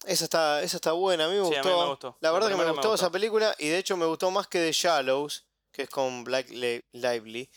Esa 0.04 0.24
está, 0.24 0.62
esa 0.62 0.76
está 0.76 0.92
buena, 0.92 1.24
a 1.24 1.28
mí 1.28 1.34
me 1.36 1.40
Sí, 1.48 1.54
a 1.54 1.62
gustó. 1.62 1.74
mí 1.76 1.82
me 1.82 1.88
gustó. 1.88 2.16
La 2.20 2.28
La 2.28 2.32
verdad 2.32 2.48
que 2.50 2.56
me 2.56 2.70
gustó, 2.70 2.94
esa 2.94 3.10
película 3.10 3.54
y 3.58 3.68
de 3.68 3.78
hecho 3.78 3.96
me 3.96 4.06
gustó 4.06 4.30
más 4.30 4.46
que 4.46 4.58
The 4.58 4.72
Shallows, 4.72 5.46
que 5.72 5.82
es 5.82 5.88
con 5.90 6.22
Black 6.24 6.50
Li- 6.50 6.84
Lively. 6.92 7.50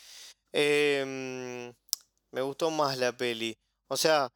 Em, 0.52 1.74
me 2.32 2.42
gustó 2.42 2.72
más 2.72 2.98
la 2.98 3.12
peli. 3.16 3.56
O 3.88 3.98
sea, 3.98 4.32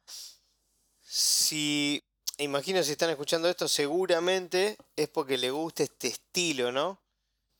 si 1.02 2.02
imagino 2.38 2.82
si 2.82 2.92
están 2.92 3.10
escuchando 3.10 3.48
esto, 3.48 3.68
seguramente 3.68 4.76
es 4.96 5.08
porque 5.08 5.36
le 5.38 5.50
gusta 5.50 5.82
este 5.82 6.08
estilo, 6.08 6.72
¿no? 6.72 7.00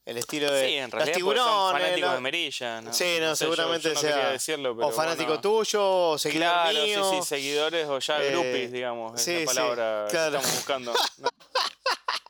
El 0.06 0.18
estilo 0.18 0.52
de 0.52 0.66
Sí, 0.68 0.74
en 0.74 0.90
realidad 0.90 1.16
tiburones, 1.16 1.72
fanáticos 1.72 2.08
la- 2.10 2.14
de 2.14 2.20
Merilla, 2.20 2.80
¿no? 2.82 2.92
Sí, 2.92 3.16
no, 3.20 3.34
sé, 3.34 3.44
seguramente 3.44 3.88
yo 3.88 3.94
no 3.94 4.00
sea 4.00 4.10
quería 4.14 4.30
decirlo, 4.30 4.76
pero 4.76 4.88
o 4.88 4.92
fanático 4.92 5.28
bueno. 5.28 5.40
tuyo, 5.40 5.82
o 6.10 6.18
seguidor 6.18 6.42
Claro, 6.52 6.78
mío. 6.84 7.10
sí, 7.10 7.16
sí, 7.22 7.26
seguidores 7.26 7.88
o 7.88 7.98
ya 7.98 8.22
Eh, 8.22 8.30
groupies, 8.30 8.70
digamos, 8.72 9.20
sí, 9.20 9.30
es 9.32 9.46
la 9.46 9.46
palabra 9.54 10.06
claro. 10.10 10.32
que 10.32 10.36
estamos 10.38 10.56
buscando. 10.56 10.92
No. 11.18 11.28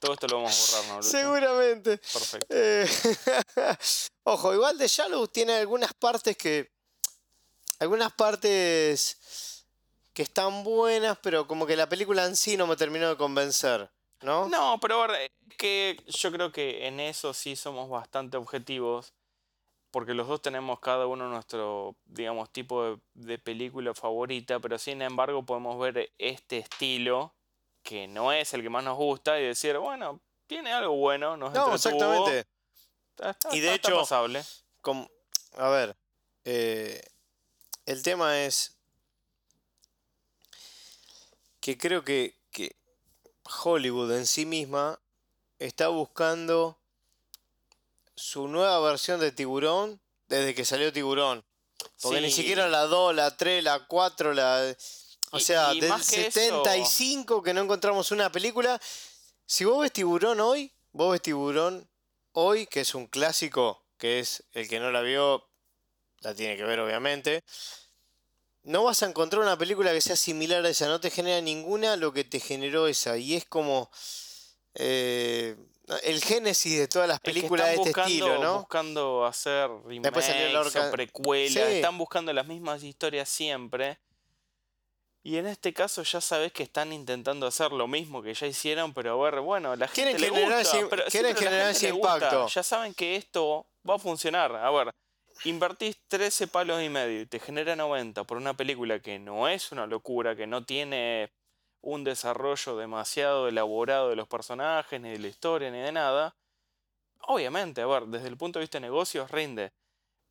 Todo 0.00 0.12
esto 0.12 0.26
lo 0.28 0.36
vamos 0.36 0.74
a 0.74 0.80
borrar, 0.82 0.96
¿no? 0.96 1.02
Seguramente. 1.02 1.96
Perfecto. 1.96 2.46
Eh, 2.50 2.86
Ojo, 4.24 4.52
igual 4.52 4.76
de 4.76 4.86
Shallow 4.86 5.26
tiene 5.28 5.54
algunas 5.54 5.94
partes 5.94 6.36
que. 6.36 6.70
Algunas 7.78 8.12
partes 8.12 9.64
que 10.12 10.22
están 10.22 10.62
buenas, 10.62 11.18
pero 11.22 11.46
como 11.48 11.66
que 11.66 11.74
la 11.74 11.88
película 11.88 12.24
en 12.26 12.36
sí 12.36 12.56
no 12.56 12.66
me 12.66 12.76
terminó 12.76 13.08
de 13.08 13.16
convencer, 13.16 13.90
¿no? 14.24 14.48
No, 14.48 14.78
pero 14.80 15.06
que 15.58 15.96
yo 16.06 16.32
creo 16.32 16.50
que 16.50 16.86
en 16.86 16.98
eso 17.00 17.32
sí 17.34 17.54
somos 17.56 17.88
bastante 17.88 18.36
objetivos, 18.36 19.12
porque 19.90 20.14
los 20.14 20.26
dos 20.26 20.42
tenemos 20.42 20.80
cada 20.80 21.06
uno 21.06 21.28
nuestro, 21.28 21.94
digamos, 22.06 22.50
tipo 22.50 22.82
de, 22.84 22.98
de 23.14 23.38
película 23.38 23.94
favorita, 23.94 24.58
pero 24.58 24.78
sin 24.78 25.02
embargo 25.02 25.44
podemos 25.44 25.78
ver 25.78 26.12
este 26.18 26.58
estilo, 26.58 27.34
que 27.82 28.08
no 28.08 28.32
es 28.32 28.52
el 28.54 28.62
que 28.62 28.70
más 28.70 28.82
nos 28.82 28.96
gusta, 28.96 29.38
y 29.38 29.44
decir, 29.44 29.76
bueno, 29.78 30.20
tiene 30.46 30.72
algo 30.72 30.96
bueno, 30.96 31.36
nos 31.36 31.52
No, 31.52 31.74
entretuvo, 31.74 31.74
exactamente. 32.02 32.48
está- 33.10 33.30
está- 33.30 33.54
Y 33.54 33.60
de 33.60 33.74
está 33.74 33.88
hecho, 33.88 33.98
pasable. 34.00 34.42
Como- 34.80 35.08
a 35.56 35.68
ver, 35.68 35.96
eh, 36.44 37.00
el 37.86 38.02
tema 38.02 38.40
es 38.42 38.76
que 41.60 41.78
creo 41.78 42.02
que 42.04 42.34
Hollywood 43.62 44.12
en 44.12 44.26
sí 44.26 44.46
misma 44.46 44.98
está 45.58 45.88
buscando 45.88 46.78
su 48.16 48.48
nueva 48.48 48.80
versión 48.80 49.20
de 49.20 49.32
Tiburón 49.32 50.00
desde 50.28 50.54
que 50.54 50.64
salió 50.64 50.92
Tiburón. 50.92 51.44
Porque 52.00 52.20
ni 52.20 52.30
siquiera 52.30 52.68
la 52.68 52.82
2, 52.82 53.14
la 53.14 53.36
3, 53.36 53.62
la 53.62 53.80
4, 53.86 54.32
la... 54.34 54.74
O 55.32 55.38
Y- 55.38 55.40
sea, 55.40 55.74
y 55.74 55.80
del 55.80 55.90
más 55.90 56.08
que 56.08 56.26
eso- 56.28 56.40
75 56.40 57.42
que 57.42 57.52
no 57.54 57.60
encontramos 57.62 58.10
una 58.12 58.30
película. 58.30 58.80
Si 59.46 59.64
vos 59.64 59.80
ves 59.82 59.92
Tiburón 59.92 60.40
hoy, 60.40 60.72
vos 60.92 61.12
ves 61.12 61.22
Tiburón 61.22 61.88
hoy, 62.32 62.66
que 62.66 62.80
es 62.80 62.94
un 62.94 63.06
clásico, 63.08 63.82
que 63.98 64.20
es 64.20 64.44
el 64.52 64.68
que 64.68 64.78
no 64.80 64.90
la 64.90 65.00
vio, 65.02 65.46
la 66.20 66.34
tiene 66.34 66.56
que 66.56 66.64
ver 66.64 66.80
obviamente. 66.80 67.42
No 68.64 68.84
vas 68.84 69.02
a 69.02 69.06
encontrar 69.06 69.42
una 69.42 69.56
película 69.56 69.92
que 69.92 70.00
sea 70.00 70.16
similar 70.16 70.64
a 70.64 70.68
esa, 70.68 70.88
no 70.88 71.00
te 71.00 71.10
genera 71.10 71.40
ninguna 71.40 71.96
lo 71.96 72.12
que 72.12 72.24
te 72.24 72.40
generó 72.40 72.86
esa. 72.88 73.16
Y 73.16 73.34
es 73.34 73.44
como 73.44 73.90
eh, 74.74 75.56
el 76.02 76.22
génesis 76.22 76.78
de 76.78 76.88
todas 76.88 77.06
las 77.08 77.16
Es 77.18 77.20
que 77.22 77.30
películas 77.32 77.66
de 77.68 77.74
están 77.74 77.88
este 77.88 78.00
estilo, 78.00 78.26
buscando, 78.26 78.46
¿no? 78.52 78.58
buscando 78.60 79.26
hacer 79.26 79.70
remakes 79.86 80.76
o 80.76 80.90
precuelas, 80.90 81.52
Sí. 81.68 81.74
están 81.76 81.98
buscando 81.98 82.32
las 82.32 82.46
mismas 82.46 82.82
historias 82.82 83.28
siempre. 83.28 83.98
Y 85.26 85.38
en 85.38 85.46
este 85.46 85.72
caso 85.72 86.02
ya 86.02 86.20
sabes 86.20 86.52
que 86.52 86.62
están 86.64 86.92
intentando 86.92 87.46
hacer 87.46 87.72
lo 87.72 87.88
mismo 87.88 88.22
que 88.22 88.34
ya 88.34 88.46
hicieron, 88.46 88.92
pero 88.92 89.18
a 89.22 89.30
ver, 89.30 89.40
bueno, 89.40 89.74
la 89.74 89.88
gente 89.88 90.16
Quieren 90.16 90.20
le 90.20 90.28
generar 90.28 90.62
gusta, 90.62 90.78
ese- 90.78 90.86
pero, 90.86 91.04
sí, 91.04 91.10
quieren 91.12 91.32
la 91.32 91.38
generar 91.38 91.66
gente 91.72 91.78
ese 91.78 91.90
gusta, 91.92 92.14
impacto. 92.16 92.46
Ya 92.48 92.62
saben 92.62 92.92
que 92.94 93.16
esto 93.16 93.66
va 93.88 93.94
a 93.94 93.98
funcionar. 93.98 94.54
A 94.54 94.70
ver, 94.70 94.90
invertís 95.44 95.96
13 96.08 96.46
palos 96.46 96.82
y 96.82 96.88
medio 96.88 97.20
y 97.22 97.26
te 97.26 97.40
genera 97.40 97.76
90 97.76 98.24
por 98.24 98.36
una 98.36 98.54
película 98.54 99.00
que 99.00 99.18
no 99.18 99.48
es 99.48 99.72
una 99.72 99.86
locura, 99.86 100.36
que 100.36 100.46
no 100.46 100.64
tiene 100.64 101.32
un 101.80 102.04
desarrollo 102.04 102.76
demasiado 102.76 103.48
elaborado 103.48 104.08
de 104.10 104.16
los 104.16 104.28
personajes, 104.28 105.00
ni 105.00 105.10
de 105.10 105.18
la 105.18 105.28
historia, 105.28 105.70
ni 105.70 105.78
de 105.78 105.92
nada. 105.92 106.34
Obviamente, 107.26 107.80
a 107.82 107.86
ver, 107.86 108.04
desde 108.06 108.28
el 108.28 108.36
punto 108.36 108.58
de 108.58 108.64
vista 108.64 108.78
de 108.78 108.82
negocios 108.82 109.30
rinde. 109.30 109.72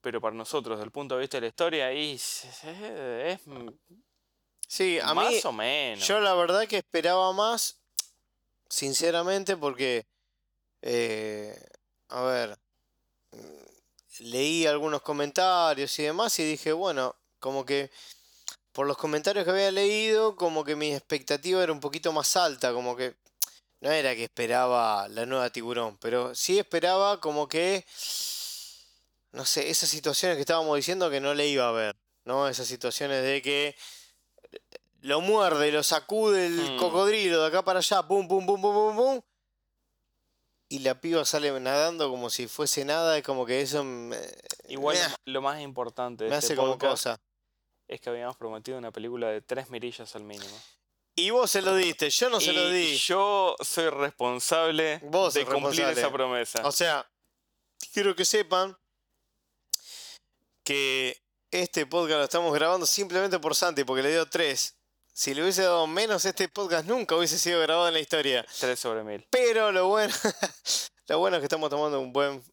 Pero 0.02 0.20
para 0.20 0.36
nosotros, 0.36 0.78
desde 0.78 0.86
el 0.86 0.92
punto 0.92 1.16
de 1.16 1.22
vista 1.22 1.38
de 1.38 1.42
la 1.42 1.48
historia, 1.48 1.88
ahí 1.88 2.14
es, 2.14 2.46
es- 2.66 3.42
Sí, 4.68 5.00
a 5.00 5.14
más 5.14 5.30
mí, 5.30 5.42
o 5.44 5.52
menos. 5.52 6.08
yo 6.08 6.20
la 6.20 6.34
verdad 6.34 6.68
que 6.68 6.78
esperaba 6.78 7.32
más, 7.34 7.80
sinceramente, 8.68 9.56
porque, 9.56 10.06
eh, 10.82 11.56
a 12.10 12.24
ver, 12.24 12.58
leí 14.20 14.66
algunos 14.66 15.02
comentarios 15.02 15.98
y 16.00 16.04
demás 16.04 16.38
y 16.40 16.44
dije, 16.44 16.72
bueno, 16.74 17.16
como 17.40 17.66
que 17.66 17.92
por 18.72 18.88
los 18.88 18.98
comentarios 18.98 19.46
que 19.46 19.52
había 19.52 19.72
leído, 19.72 20.36
como 20.36 20.64
que 20.64 20.76
mi 20.76 20.94
expectativa 20.94 21.62
era 21.62 21.72
un 21.72 21.80
poquito 21.80 22.12
más 22.12 22.36
alta, 22.36 22.74
como 22.74 22.96
que 22.96 23.16
no 23.82 23.92
era 23.92 24.16
que 24.16 24.24
esperaba 24.24 25.08
la 25.10 25.26
nueva 25.26 25.50
tiburón, 25.52 25.98
pero 25.98 26.34
sí 26.34 26.58
esperaba 26.58 27.20
como 27.20 27.48
que, 27.48 27.86
no 29.32 29.46
sé, 29.46 29.70
esas 29.70 29.90
situaciones 29.90 30.38
que 30.38 30.42
estábamos 30.42 30.76
diciendo 30.76 31.10
que 31.10 31.20
no 31.20 31.34
le 31.34 31.48
iba 31.48 31.68
a 31.68 31.72
ver, 31.72 31.96
¿no? 32.26 32.48
Esas 32.48 32.68
situaciones 32.68 33.24
de 33.24 33.42
que 33.42 33.76
lo 35.02 35.20
muerde, 35.22 35.72
lo 35.72 35.84
sacude 35.84 36.46
el 36.48 36.72
Hmm. 36.72 36.78
cocodrilo 36.78 37.42
de 37.42 37.48
acá 37.48 37.64
para 37.64 37.80
allá, 37.80 38.04
pum, 38.08 38.28
pum, 38.28 38.46
pum, 38.46 38.62
pum, 38.62 38.74
pum, 38.74 38.96
pum. 38.96 39.22
Y 40.74 40.80
la 40.80 41.00
piba 41.00 41.24
sale 41.24 41.52
nadando 41.60 42.10
como 42.10 42.32
si 42.32 42.48
fuese 42.48 42.84
nada, 42.84 43.16
es 43.16 43.24
como 43.24 43.46
que 43.46 43.62
eso 43.62 43.84
me, 43.84 44.18
Igual 44.70 44.98
me, 44.98 45.32
lo, 45.32 45.40
más 45.40 45.62
importante 45.62 46.24
de 46.24 46.32
me 46.32 46.36
este 46.38 46.48
hace 46.48 46.56
como 46.56 46.80
cosa. 46.80 47.22
es 47.88 48.02
que 48.02 48.10
habíamos 48.10 48.38
prometido 48.38 48.80
una 48.80 48.90
película 48.92 49.28
de 49.30 49.40
tres 49.40 49.70
mirillas 49.70 50.16
al 50.16 50.24
mínimo. 50.24 50.60
Y 51.16 51.30
vos 51.30 51.52
se 51.52 51.62
lo 51.62 51.76
diste, 51.76 52.10
yo 52.10 52.28
no 52.32 52.42
se 52.42 52.54
lo 52.54 52.72
di. 52.72 52.98
yo 52.98 53.56
soy 53.62 53.90
responsable 53.92 55.00
Vos 55.04 55.36
de 55.36 55.46
cumplir 55.46 55.64
responsable. 55.64 56.02
esa 56.02 56.12
promesa. 56.12 56.68
O 56.68 56.72
sea, 56.72 57.08
quiero 57.94 58.16
que 58.16 58.26
sepan 58.26 58.76
que 60.64 61.22
este 61.52 61.86
podcast 61.86 62.18
lo 62.18 62.24
estamos 62.24 62.52
grabando 62.52 62.88
simplemente 62.88 63.38
por 63.38 63.54
Santi, 63.54 63.84
porque 63.84 64.02
le 64.02 64.10
dio 64.10 64.28
3. 64.28 64.76
Si 65.16 65.34
le 65.34 65.44
hubiese 65.44 65.62
dado 65.62 65.86
menos, 65.86 66.26
este 66.26 66.50
podcast 66.50 66.88
nunca 66.88 67.16
hubiese 67.16 67.38
sido 67.38 67.62
grabado 67.62 67.88
en 67.88 67.94
la 67.94 68.00
historia. 68.00 68.46
3 68.60 68.80
sobre 68.80 69.04
1000. 69.04 69.28
Pero 69.30 69.72
lo 69.72 69.88
bueno, 69.88 70.14
lo 71.08 71.20
bueno 71.20 71.38
es 71.38 71.42
que 71.42 71.46
estamos 71.46 71.70
tomando 71.70 72.00
un 72.00 72.12
buen 72.12 72.44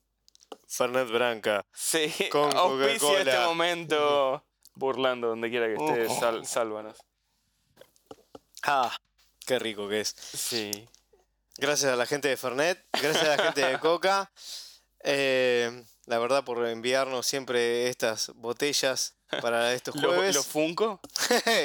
Fernet 0.68 1.08
Branca. 1.10 1.64
Sí, 1.72 2.12
Con 2.30 2.48
este 2.82 2.98
Coca-Cola. 2.98 3.46
momento 3.46 4.44
burlando 4.74 5.28
donde 5.28 5.48
quiera 5.50 5.66
que 5.66 5.74
estés, 5.74 6.10
Oh. 6.10 6.20
sal- 6.20 6.46
sálvanos. 6.46 6.96
Ah, 8.62 8.94
qué 9.46 9.58
rico 9.58 9.88
que 9.88 10.00
es. 10.00 10.08
Sí. 10.08 10.70
Gracias 11.56 11.92
a 11.92 11.96
la 11.96 12.06
gente 12.06 12.28
de 12.28 12.36
Fernet, 12.36 12.82
gracias 12.92 13.24
a 13.24 13.36
la 13.36 13.42
gente 13.42 13.66
de 13.66 13.78
Coca. 13.80 14.30
eh, 15.02 15.82
la 16.06 16.18
verdad 16.18 16.44
por 16.44 16.66
enviarnos 16.66 17.26
siempre 17.26 17.88
estas 17.88 18.32
botellas 18.34 19.14
para 19.40 19.72
estos 19.74 19.94
Los 19.96 20.14
jueves. 20.14 20.34
lo 20.36 20.42
Funko, 20.42 21.00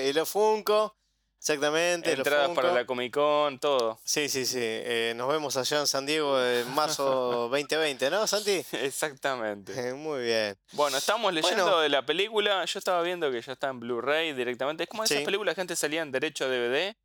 y 0.05 0.13
los 0.13 0.29
Funko, 0.29 0.95
exactamente. 1.39 2.09
los 2.11 2.19
entradas 2.19 2.49
para 2.51 2.71
la 2.73 2.85
Comic 2.85 3.13
Con, 3.13 3.59
todo. 3.59 3.99
Sí, 4.03 4.29
sí, 4.29 4.45
sí. 4.45 4.59
eh, 4.61 5.13
nos 5.15 5.27
vemos 5.29 5.55
allá 5.57 5.79
en 5.79 5.87
San 5.87 6.05
Diego 6.05 6.41
en 6.41 6.73
marzo 6.73 7.03
2020, 7.51 8.09
¿no, 8.09 8.25
Santi? 8.27 8.65
Exactamente. 8.71 9.73
Eh, 9.89 9.93
muy 9.93 10.23
bien. 10.23 10.57
Bueno, 10.73 10.97
estamos 10.97 11.33
leyendo 11.33 11.63
Bueno. 11.63 11.79
de 11.79 11.89
la 11.89 12.05
película. 12.05 12.63
Yo 12.65 12.79
estaba 12.79 13.01
viendo 13.01 13.31
que 13.31 13.41
ya 13.41 13.53
está 13.53 13.69
en 13.69 13.79
Blu-ray 13.79 14.33
directamente. 14.33 14.83
Es 14.83 14.89
como 14.89 15.03
esas 15.03 15.19
Sí. 15.19 15.25
películas 15.25 15.55
que 15.55 15.61
antes 15.61 15.79
salían 15.79 16.11
derecho 16.11 16.45
a 16.45 16.47
DVD. 16.47 16.95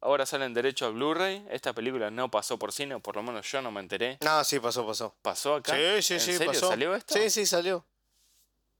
Ahora 0.00 0.26
salen 0.26 0.52
derecho 0.52 0.84
a 0.84 0.90
Blu-ray. 0.90 1.46
Esta 1.50 1.72
película 1.72 2.10
no 2.10 2.30
pasó 2.30 2.58
por 2.58 2.72
cine, 2.72 2.94
o 2.96 3.00
por 3.00 3.16
lo 3.16 3.22
menos 3.22 3.50
yo 3.50 3.62
no 3.62 3.70
me 3.70 3.80
enteré. 3.80 4.18
No, 4.20 4.44
sí, 4.44 4.60
pasó, 4.60 4.86
pasó. 4.86 5.14
¿Pasó 5.22 5.54
acá? 5.54 5.74
Sí, 5.74 6.02
sí, 6.02 6.14
¿En 6.14 6.20
sí, 6.20 6.32
serio 6.34 6.52
pasó. 6.52 6.68
salió 6.68 6.94
esto? 6.94 7.14
Sí, 7.14 7.30
sí, 7.30 7.46
salió. 7.46 7.86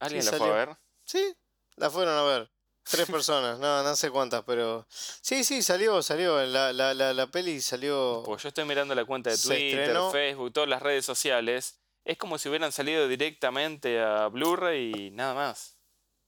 ¿Alguien 0.01 0.23
sí, 0.23 0.31
la 0.31 0.37
fue 0.37 0.47
a 0.49 0.51
salió. 0.51 0.67
ver? 0.67 0.77
Sí, 1.05 1.35
la 1.77 1.91
fueron 1.91 2.15
a 2.17 2.23
ver. 2.23 2.51
Tres 2.87 3.09
personas, 3.11 3.59
no, 3.59 3.83
no 3.83 3.97
sé 3.97 4.11
cuántas, 4.11 4.45
pero. 4.45 4.87
Sí, 4.91 5.43
sí, 5.43 5.63
salió, 5.63 6.03
salió. 6.03 6.45
La, 6.45 6.71
la, 6.73 6.93
la, 6.93 7.15
la 7.15 7.27
peli 7.29 7.61
salió. 7.63 8.23
Pues 8.27 8.43
yo 8.43 8.49
estoy 8.49 8.67
mirando 8.67 8.95
la 8.95 9.07
cuenta 9.07 9.31
de 9.31 9.39
Se 9.39 9.49
Twitter, 9.49 9.81
estrenó. 9.81 10.11
Facebook, 10.11 10.53
todas 10.53 10.69
las 10.69 10.83
redes 10.83 11.07
sociales. 11.07 11.81
Es 12.05 12.19
como 12.19 12.37
si 12.37 12.51
hubieran 12.51 12.73
salido 12.73 13.09
directamente 13.09 13.99
a 14.01 14.29
Blu-ray 14.29 14.93
y 14.95 15.11
nada 15.13 15.33
más. 15.33 15.74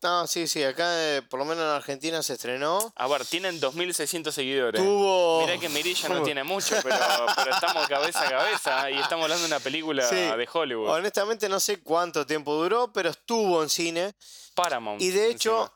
No, 0.07 0.27
sí, 0.29 0.47
sí, 0.47 0.62
acá 0.62 0.87
eh, 1.16 1.23
por 1.23 1.38
lo 1.40 1.45
menos 1.45 1.64
en 1.64 1.71
Argentina 1.71 2.23
se 2.23 2.35
estrenó. 2.35 2.92
A 2.95 3.09
ver, 3.09 3.25
tienen 3.27 3.61
2.600 3.61 4.31
seguidores. 4.31 4.81
Tuvo. 4.81 5.40
Mirá 5.45 5.59
que 5.59 5.69
Mirilla 5.69 6.09
no 6.09 6.23
tiene 6.23 6.45
mucho, 6.45 6.77
pero, 6.81 6.97
pero 7.35 7.51
estamos 7.53 7.88
cabeza 7.88 8.23
a 8.25 8.31
cabeza 8.31 8.90
y 8.92 8.99
estamos 8.99 9.25
hablando 9.25 9.42
de 9.42 9.49
una 9.53 9.59
película 9.61 10.09
Sí. 10.09 10.14
de 10.14 10.49
Hollywood. 10.53 10.90
Honestamente 10.90 11.49
no 11.49 11.59
sé 11.59 11.81
cuánto 11.83 12.25
tiempo 12.25 12.55
duró, 12.55 12.92
pero 12.92 13.11
estuvo 13.11 13.61
en 13.64 13.69
cine. 13.69 14.14
Paramount. 14.55 15.03
Y 15.03 15.11
de 15.11 15.29
hecho, 15.29 15.73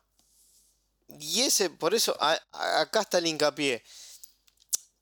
encima. 1.08 1.20
y 1.24 1.40
ese, 1.42 1.70
por 1.70 1.92
eso, 1.92 2.16
a- 2.20 2.38
a- 2.52 2.80
acá 2.82 3.00
está 3.00 3.18
el 3.18 3.26
hincapié. 3.26 3.82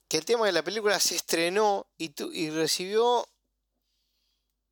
Que 0.07 0.17
el 0.17 0.25
tema 0.25 0.47
de 0.47 0.53
la 0.53 0.63
película 0.63 0.99
se 0.99 1.15
estrenó 1.15 1.85
y, 1.99 2.09
tu- 2.09 2.31
y 2.33 2.49
recibió 2.49 3.29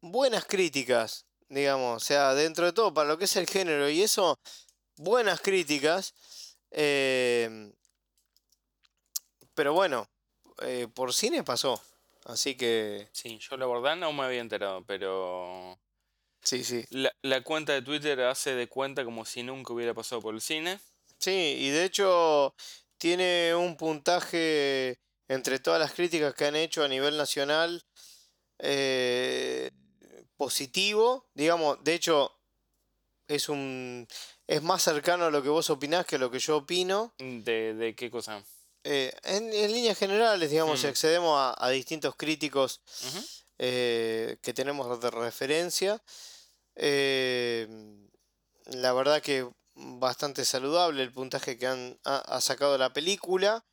buenas 0.02 0.46
críticas, 0.46 1.27
digamos. 1.50 1.98
O 2.04 2.06
sea, 2.06 2.34
dentro 2.34 2.66
de 2.66 2.74
todo, 2.74 2.94
para 2.94 3.10
lo 3.10 3.18
que 3.18 3.26
es 3.26 3.36
el 3.36 3.48
género 3.48 3.90
y 3.90 4.02
eso, 4.04 4.40
buenas 4.98 5.42
críticas. 5.42 6.14
eh, 6.72 7.72
pero 9.54 9.74
bueno, 9.74 10.10
eh, 10.62 10.88
por 10.94 11.14
cine 11.14 11.44
pasó. 11.44 11.82
Así 12.26 12.56
que, 12.56 13.10
Sí, 13.12 13.38
yo 13.40 13.58
la 13.58 13.66
verdad 13.68 13.96
no 13.98 14.14
me 14.14 14.24
había 14.24 14.40
enterado, 14.42 14.86
pero 14.86 15.78
sí, 16.44 16.64
sí. 16.64 16.86
la, 16.90 17.12
la 17.22 17.44
cuenta 17.44 17.74
de 17.74 17.82
Twitter 17.82 18.20
hace 18.22 18.54
de 18.56 18.68
cuenta 18.68 19.04
como 19.06 19.26
si 19.26 19.44
nunca 19.44 19.74
hubiera 19.74 19.94
pasado 19.94 20.22
por 20.22 20.34
el 20.34 20.42
cine. 20.42 20.80
Sí, 21.20 21.56
y 21.60 21.70
de 21.70 21.84
hecho 21.86 22.56
tiene 22.98 23.56
un 23.56 23.76
puntaje 23.78 25.00
entre 25.28 25.60
todas 25.60 25.80
las 25.80 25.94
críticas 25.94 26.34
que 26.36 26.46
han 26.46 26.56
hecho 26.56 26.84
a 26.84 26.88
nivel 26.88 27.18
nacional 27.18 27.84
eh, 28.60 29.72
positivo, 30.38 31.26
digamos, 31.34 31.84
de 31.84 31.94
hecho 31.96 32.32
es 33.28 33.50
un 33.50 34.08
es 34.48 34.62
más 34.64 34.82
cercano 34.82 35.26
a 35.26 35.30
lo 35.32 35.44
que 35.44 35.50
vos 35.50 35.70
opinás 35.70 36.06
que 36.06 36.16
a 36.16 36.20
lo 36.20 36.32
que 36.32 36.40
yo 36.40 36.58
opino. 36.58 37.14
¿De, 37.18 37.74
de 37.74 37.96
qué 37.96 38.10
cosa? 38.10 38.42
Eh, 38.86 39.12
en, 39.24 39.52
en 39.54 39.72
líneas 39.74 39.98
generales, 39.98 40.50
digamos, 40.50 40.80
si 40.80 40.88
Mm. 40.88 40.90
accedemos 40.90 41.38
a, 41.38 41.56
a 41.66 41.70
distintos 41.70 42.16
críticos 42.16 42.80
eh, 43.58 44.38
que 44.42 44.54
tenemos 44.54 45.02
de 45.02 45.10
referencia. 45.12 46.02
Eh, 46.76 47.68
la 48.68 48.94
verdad 48.94 49.22
que 49.22 49.50
bastante 49.76 50.46
saludable 50.46 51.04
el 51.04 51.12
puntaje 51.12 51.58
que 51.58 51.68
han, 51.68 52.00
ha, 52.06 52.18
ha 52.18 52.40
sacado 52.42 52.78
la 52.78 52.94
película. 52.94 53.66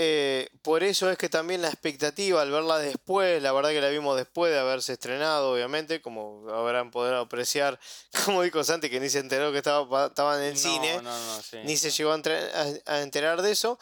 Eh, 0.00 0.48
por 0.62 0.84
eso 0.84 1.10
es 1.10 1.18
que 1.18 1.28
también 1.28 1.60
la 1.60 1.66
expectativa 1.68 2.40
al 2.40 2.52
verla 2.52 2.78
después, 2.78 3.42
la 3.42 3.50
verdad 3.50 3.70
que 3.70 3.80
la 3.80 3.88
vimos 3.88 4.16
después 4.16 4.52
de 4.52 4.58
haberse 4.60 4.92
estrenado, 4.92 5.50
obviamente, 5.52 6.00
como 6.00 6.48
habrán 6.50 6.92
podido 6.92 7.18
apreciar, 7.18 7.80
como 8.24 8.42
dijo 8.42 8.62
Santi, 8.62 8.90
que 8.90 9.00
ni 9.00 9.08
se 9.08 9.18
enteró 9.18 9.50
que 9.50 9.58
estaba, 9.58 10.06
estaban 10.06 10.40
en 10.40 10.46
el 10.50 10.54
No, 10.54 10.60
cine, 10.60 11.02
no, 11.02 11.02
no, 11.02 11.42
sí. 11.42 11.58
ni 11.64 11.76
se 11.76 11.90
llegó 11.90 12.12
a 12.12 13.00
enterar 13.00 13.42
de 13.42 13.50
eso, 13.50 13.76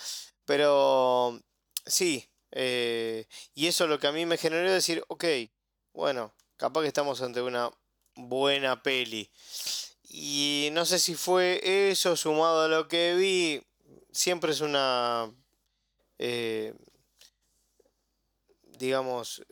pero 0.46 1.38
sí, 1.84 2.26
eh, 2.50 3.26
y 3.54 3.66
eso 3.66 3.86
lo 3.86 3.98
que 3.98 4.06
a 4.06 4.12
mí 4.12 4.24
me 4.24 4.38
generó 4.38 4.72
decir, 4.72 5.04
ok, 5.08 5.24
bueno, 5.92 6.32
capaz 6.56 6.80
que 6.80 6.88
estamos 6.88 7.20
ante 7.20 7.42
una 7.42 7.70
buena 8.14 8.82
peli. 8.82 9.30
Y 10.08 10.70
no 10.72 10.86
sé 10.86 10.98
si 10.98 11.14
fue 11.14 11.60
eso 11.90 12.16
sumado 12.16 12.62
a 12.62 12.68
lo 12.68 12.88
que 12.88 13.14
vi, 13.16 13.62
siempre 14.12 14.52
es 14.52 14.62
una, 14.62 15.30
eh, 16.18 16.74
digamos, 18.78 19.42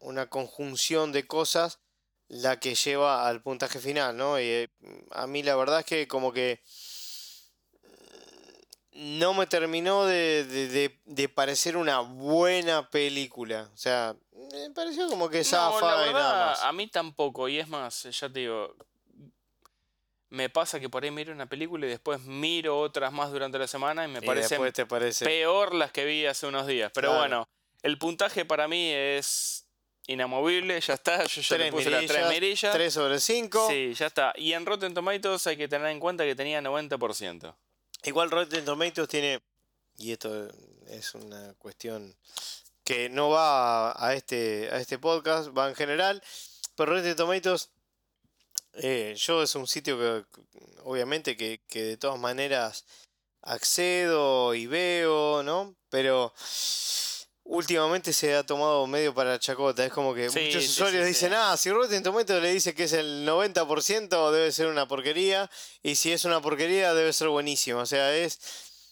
una 0.00 0.28
conjunción 0.28 1.12
de 1.12 1.26
cosas 1.26 1.78
la 2.28 2.58
que 2.58 2.74
lleva 2.74 3.28
al 3.28 3.40
puntaje 3.42 3.78
final, 3.78 4.16
¿no? 4.16 4.38
Y 4.40 4.44
eh, 4.44 4.68
a 5.12 5.26
mí 5.26 5.42
la 5.42 5.56
verdad 5.56 5.80
es 5.80 5.86
que 5.86 6.08
como 6.08 6.32
que 6.32 6.60
no 8.92 9.34
me 9.34 9.46
terminó 9.46 10.04
de, 10.06 10.44
de- 10.44 10.68
de- 10.68 11.00
de 11.04 11.28
parecer 11.28 11.76
una 11.76 12.00
buena 12.00 12.88
película. 12.90 13.70
O 13.74 13.76
sea, 13.76 14.16
me 14.52 14.70
pareció 14.70 15.06
como 15.08 15.28
que 15.28 15.38
No, 15.38 15.44
zafa 15.44 16.08
y 16.08 16.12
nada 16.14 16.46
más. 16.46 16.62
a 16.62 16.72
mí 16.72 16.88
tampoco. 16.88 17.48
Y 17.48 17.58
es 17.58 17.68
más, 17.68 18.04
ya 18.04 18.28
te 18.30 18.40
digo, 18.40 18.74
me 20.30 20.48
pasa 20.50 20.80
que 20.80 20.88
por 20.88 21.04
ahí 21.04 21.10
miro 21.10 21.32
una 21.32 21.46
película 21.46 21.86
y 21.86 21.90
después 21.90 22.20
miro 22.22 22.78
otras 22.80 23.12
más 23.12 23.30
durante 23.30 23.58
la 23.58 23.66
semana 23.66 24.04
y 24.04 24.08
me 24.08 24.18
Y 24.18 24.22
parecen 24.26 24.58
parece. 24.88 25.24
peor 25.24 25.74
las 25.74 25.92
que 25.92 26.04
vi 26.04 26.26
hace 26.26 26.46
unos 26.46 26.66
días. 26.66 26.90
Pero 26.94 27.08
Claro. 27.08 27.20
bueno, 27.20 27.48
el 27.82 27.98
puntaje 27.98 28.44
para 28.44 28.66
mí 28.68 28.90
es 28.92 29.66
inamovible, 30.08 30.80
ya 30.80 30.94
está. 30.94 31.24
Yo 31.24 31.40
ya 31.42 31.58
le 31.58 31.70
puse 31.70 31.90
las 31.90 32.06
tres 32.06 32.28
mirillas, 32.28 32.30
mirillas. 32.32 32.72
3 32.74 32.92
sobre 32.94 33.20
5. 33.20 33.68
Sí, 33.70 33.94
ya 33.94 34.06
está. 34.06 34.32
Y 34.36 34.52
en 34.52 34.66
Rotten 34.66 34.94
Tomatoes 34.94 35.46
hay 35.46 35.56
que 35.56 35.68
tener 35.68 35.88
en 35.88 36.00
cuenta 36.00 36.24
que 36.24 36.34
tenía 36.34 36.60
90%. 36.60 37.54
Igual 38.04 38.30
Rotten 38.30 38.64
Tomatoes 38.64 39.08
tiene, 39.08 39.40
y 39.98 40.12
esto 40.12 40.48
es 40.88 41.14
una 41.14 41.54
cuestión 41.54 42.14
que 42.84 43.08
no 43.08 43.30
va 43.30 43.92
a 44.04 44.14
este, 44.14 44.68
a 44.70 44.76
este 44.78 44.98
podcast, 44.98 45.48
va 45.56 45.68
en 45.68 45.74
general, 45.74 46.22
pero 46.76 46.92
Rotten 46.94 47.16
Tomatoes, 47.16 47.70
eh, 48.76 49.14
yo 49.16 49.42
es 49.42 49.54
un 49.54 49.66
sitio 49.66 49.98
que 49.98 50.24
obviamente 50.84 51.36
que, 51.36 51.62
que 51.68 51.82
de 51.82 51.96
todas 51.96 52.18
maneras 52.18 52.84
accedo 53.42 54.54
y 54.54 54.66
veo, 54.66 55.42
¿no? 55.42 55.76
Pero 55.88 56.32
últimamente 57.44 58.12
se 58.12 58.34
ha 58.34 58.44
tomado 58.44 58.86
medio 58.86 59.14
para 59.14 59.30
la 59.30 59.38
chacota, 59.38 59.84
es 59.84 59.92
como 59.92 60.14
que 60.14 60.28
Sí, 60.30 60.40
muchos 60.46 60.64
sí, 60.64 60.70
usuarios 60.70 61.02
sí, 61.02 61.08
dicen, 61.08 61.32
ah, 61.34 61.56
si 61.56 61.70
Rotten 61.70 62.02
Tomatoes 62.02 62.42
le 62.42 62.52
dice 62.52 62.74
que 62.74 62.84
es 62.84 62.92
el 62.92 63.26
90% 63.26 64.30
debe 64.32 64.50
ser 64.52 64.66
una 64.66 64.88
porquería, 64.88 65.48
y 65.82 65.94
si 65.94 66.12
es 66.12 66.24
una 66.24 66.42
porquería 66.42 66.92
debe 66.92 67.12
ser 67.12 67.28
buenísimo, 67.28 67.80
o 67.80 67.86
sea, 67.86 68.14
es... 68.14 68.38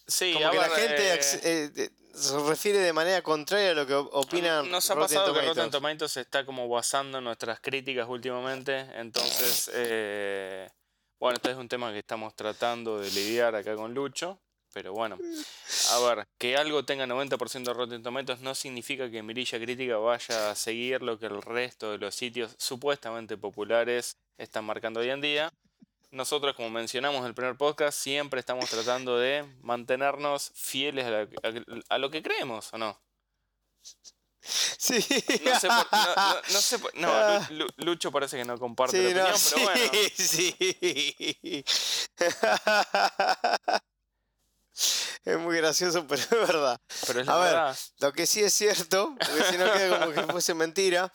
Sí, 0.07 0.35
Como 0.35 0.51
que 0.51 0.57
la 0.59 0.69
gente 0.69 1.21
eh, 1.43 1.91
se 2.15 2.39
refiere 2.49 2.79
de 2.79 2.93
manera 2.93 3.23
contraria 3.23 3.73
a 3.73 3.75
lo 3.75 3.87
que 3.87 3.95
op- 3.95 4.11
opinan 4.13 4.71
Nos 4.71 4.91
ha 4.91 4.95
Rotten 4.95 5.09
pasado 5.17 5.27
que 5.35 5.41
Tomatoes. 5.41 5.57
Rotten 5.57 5.71
Tomatoes 5.71 6.17
está 6.17 6.47
como 6.47 6.69
basando 6.69 7.21
nuestras 7.21 7.61
críticas 7.61 8.09
últimamente. 8.09 8.87
Entonces, 8.95 9.71
eh, 9.75 10.69
bueno, 11.21 11.37
este 11.37 11.51
es 11.51 11.57
un 11.57 11.69
tema 11.69 11.93
que 11.93 11.99
estamos 11.99 12.35
tratando 12.35 12.99
de 12.99 13.11
lidiar 13.11 13.55
acá 13.55 13.75
con 13.77 13.95
Lucho. 13.95 14.41
Pero 14.73 14.93
bueno, 14.93 15.17
a 15.93 15.99
ver, 16.01 16.27
que 16.37 16.57
algo 16.57 16.85
tenga 16.85 17.07
90% 17.07 17.63
de 17.71 17.73
Rotten 17.75 18.03
Tomatoes 18.03 18.41
no 18.41 18.57
significa 18.57 19.09
que 19.09 19.23
Mirilla 19.23 19.57
Crítica 19.61 19.99
vaya 19.99 20.51
a 20.51 20.57
seguir 20.57 21.01
lo 21.01 21.17
que 21.17 21.27
el 21.27 21.41
resto 21.43 21.93
de 21.93 21.99
los 21.99 22.13
sitios 22.17 22.57
supuestamente 22.59 23.37
populares 23.37 24.17
están 24.37 24.65
marcando 24.65 24.99
hoy 24.99 25.11
en 25.11 25.21
día. 25.21 25.53
Nosotros, 26.15 26.55
como 26.55 26.71
mencionamos 26.71 27.21
en 27.21 27.27
el 27.27 27.35
primer 27.35 27.57
podcast, 27.57 27.99
siempre 27.99 28.39
estamos 28.39 28.71
tratando 28.71 29.19
de 29.19 29.45
mantenernos 29.63 30.53
fieles 30.55 31.05
a, 31.07 31.11
la- 31.11 31.23
a- 31.23 31.95
a 31.95 31.99
lo 31.99 32.09
que 32.11 32.23
creemos, 32.23 32.73
¿o 32.73 32.79
no? 32.79 33.01
Sí. 34.41 35.05
No 35.45 35.59
sé 35.59 35.69
por, 35.69 35.87
no, 35.93 36.15
no- 36.17 36.35
no 36.35 36.61
sé 36.61 36.79
por- 36.79 36.95
no, 36.97 37.09
Ah. 37.11 37.47
Lu- 37.51 37.65
Lu- 37.65 37.85
Lucho 37.85 38.13
parece 38.13 38.37
que 38.37 38.45
no 38.45 38.59
comparte 38.59 38.97
Sí, 39.09 39.15
la 39.15 39.23
opinión, 39.25 39.41
pero 39.55 39.65
bueno. 39.65 39.91
sí, 40.15 40.55
sí. 41.43 41.65
Es 45.25 45.39
muy 45.39 45.57
gracioso, 45.57 46.07
pero 46.07 46.21
es 46.21 46.29
verdad. 46.31 46.79
Pero 47.07 47.21
es 47.23 47.29
A 47.29 47.39
ver. 47.39 47.77
Lo 48.01 48.13
que 48.13 48.27
sí 48.27 48.43
es 48.43 48.53
cierto, 48.53 49.15
porque 49.19 49.45
si 49.51 49.57
no 49.57 49.73
queda 49.73 50.01
como 50.01 50.13
que 50.13 50.23
fuese 50.33 50.53
mentira, 50.53 51.11